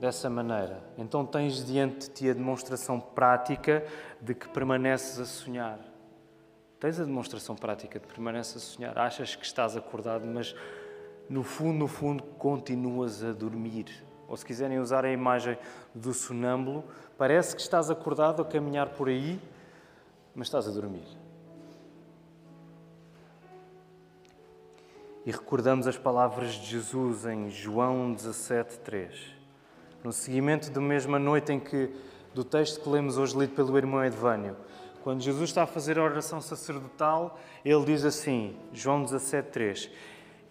dessa 0.00 0.30
maneira, 0.30 0.82
então 0.96 1.26
tens 1.26 1.64
diante 1.64 2.08
de 2.08 2.10
ti 2.10 2.30
a 2.30 2.32
demonstração 2.32 3.00
prática 3.00 3.84
de 4.20 4.34
que 4.34 4.48
permaneces 4.48 5.18
a 5.18 5.24
sonhar. 5.24 5.78
Tens 6.78 7.00
a 7.00 7.04
demonstração 7.04 7.56
prática 7.56 7.98
de 7.98 8.06
que 8.06 8.14
permaneces 8.14 8.56
a 8.56 8.60
sonhar. 8.60 8.98
Achas 8.98 9.34
que 9.34 9.44
estás 9.44 9.76
acordado, 9.76 10.24
mas 10.24 10.54
no 11.28 11.42
fundo, 11.42 11.78
no 11.78 11.88
fundo, 11.88 12.22
continuas 12.22 13.24
a 13.24 13.32
dormir. 13.32 13.86
Ou 14.28 14.36
se 14.36 14.46
quiserem 14.46 14.78
usar 14.78 15.04
a 15.04 15.10
imagem 15.10 15.58
do 15.92 16.14
sonâmbulo, 16.14 16.84
parece 17.16 17.56
que 17.56 17.62
estás 17.62 17.90
acordado 17.90 18.42
a 18.42 18.44
caminhar 18.44 18.90
por 18.90 19.08
aí, 19.08 19.40
mas 20.34 20.46
estás 20.46 20.68
a 20.68 20.70
dormir. 20.70 21.06
E 25.26 25.32
recordamos 25.32 25.88
as 25.88 25.98
palavras 25.98 26.52
de 26.52 26.66
Jesus 26.66 27.26
em 27.26 27.50
João 27.50 28.12
17, 28.12 28.78
3 28.78 29.37
no 30.02 30.12
seguimento 30.12 30.70
da 30.70 30.80
mesma 30.80 31.18
noite 31.18 31.52
em 31.52 31.60
que, 31.60 31.90
do 32.34 32.44
texto 32.44 32.80
que 32.80 32.88
lemos 32.88 33.18
hoje, 33.18 33.36
lido 33.36 33.54
pelo 33.54 33.76
irmão 33.76 34.04
Edvânio, 34.04 34.56
quando 35.02 35.22
Jesus 35.22 35.50
está 35.50 35.62
a 35.62 35.66
fazer 35.66 35.98
a 35.98 36.02
oração 36.02 36.40
sacerdotal, 36.40 37.38
ele 37.64 37.84
diz 37.84 38.04
assim, 38.04 38.56
João 38.72 39.04
17,3: 39.04 39.90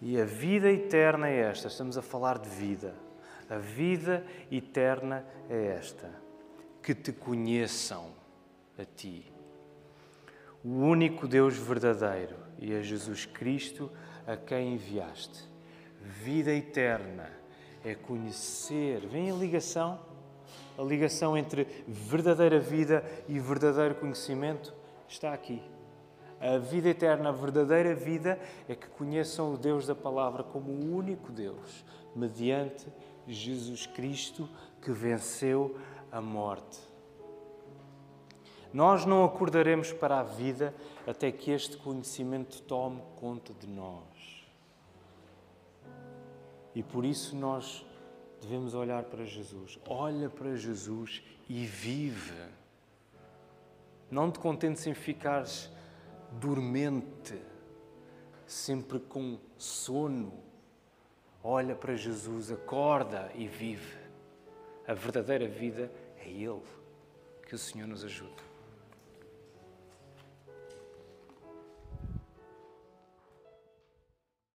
E 0.00 0.20
a 0.20 0.24
vida 0.24 0.70
eterna 0.70 1.28
é 1.28 1.40
esta, 1.40 1.68
estamos 1.68 1.96
a 1.96 2.02
falar 2.02 2.38
de 2.38 2.48
vida, 2.48 2.94
a 3.48 3.56
vida 3.56 4.24
eterna 4.50 5.24
é 5.48 5.76
esta, 5.78 6.10
que 6.82 6.94
te 6.94 7.12
conheçam 7.12 8.10
a 8.78 8.84
ti, 8.84 9.32
o 10.64 10.70
único 10.70 11.28
Deus 11.28 11.56
verdadeiro 11.56 12.36
e 12.58 12.74
a 12.74 12.82
Jesus 12.82 13.24
Cristo 13.26 13.90
a 14.26 14.36
quem 14.36 14.74
enviaste. 14.74 15.48
Vida 16.00 16.52
eterna 16.52 17.37
é 17.84 17.94
conhecer. 17.94 19.00
Vem 19.06 19.30
a 19.30 19.34
ligação? 19.34 19.98
A 20.76 20.82
ligação 20.82 21.36
entre 21.36 21.64
verdadeira 21.86 22.60
vida 22.60 23.04
e 23.28 23.38
verdadeiro 23.38 23.96
conhecimento 23.96 24.72
está 25.08 25.32
aqui. 25.32 25.62
A 26.40 26.56
vida 26.58 26.88
eterna, 26.88 27.30
a 27.30 27.32
verdadeira 27.32 27.94
vida, 27.94 28.38
é 28.68 28.74
que 28.74 28.86
conheçam 28.88 29.52
o 29.52 29.56
Deus 29.56 29.86
da 29.86 29.94
palavra 29.94 30.44
como 30.44 30.70
o 30.70 30.94
único 30.94 31.32
Deus, 31.32 31.84
mediante 32.14 32.86
Jesus 33.26 33.86
Cristo 33.86 34.48
que 34.80 34.92
venceu 34.92 35.76
a 36.12 36.20
morte. 36.20 36.78
Nós 38.72 39.04
não 39.04 39.24
acordaremos 39.24 39.92
para 39.92 40.20
a 40.20 40.22
vida 40.22 40.74
até 41.06 41.32
que 41.32 41.50
este 41.50 41.76
conhecimento 41.76 42.62
tome 42.62 43.02
conta 43.16 43.52
de 43.54 43.66
nós. 43.66 44.17
E 46.78 46.82
por 46.84 47.04
isso 47.04 47.34
nós 47.34 47.84
devemos 48.40 48.72
olhar 48.72 49.02
para 49.02 49.24
Jesus. 49.24 49.80
Olha 49.84 50.30
para 50.30 50.54
Jesus 50.54 51.24
e 51.48 51.66
vive. 51.66 52.40
Não 54.08 54.30
te 54.30 54.38
contentes 54.38 54.86
em 54.86 54.94
ficares 54.94 55.68
dormente, 56.30 57.36
sempre 58.46 59.00
com 59.00 59.40
sono. 59.56 60.32
Olha 61.42 61.74
para 61.74 61.96
Jesus, 61.96 62.52
acorda 62.52 63.28
e 63.34 63.48
vive. 63.48 63.98
A 64.86 64.94
verdadeira 64.94 65.48
vida 65.48 65.90
É 66.24 66.28
Ele. 66.28 66.62
Que 67.44 67.56
o 67.56 67.58
Senhor 67.58 67.88
nos 67.88 68.04
ajude. 68.04 68.47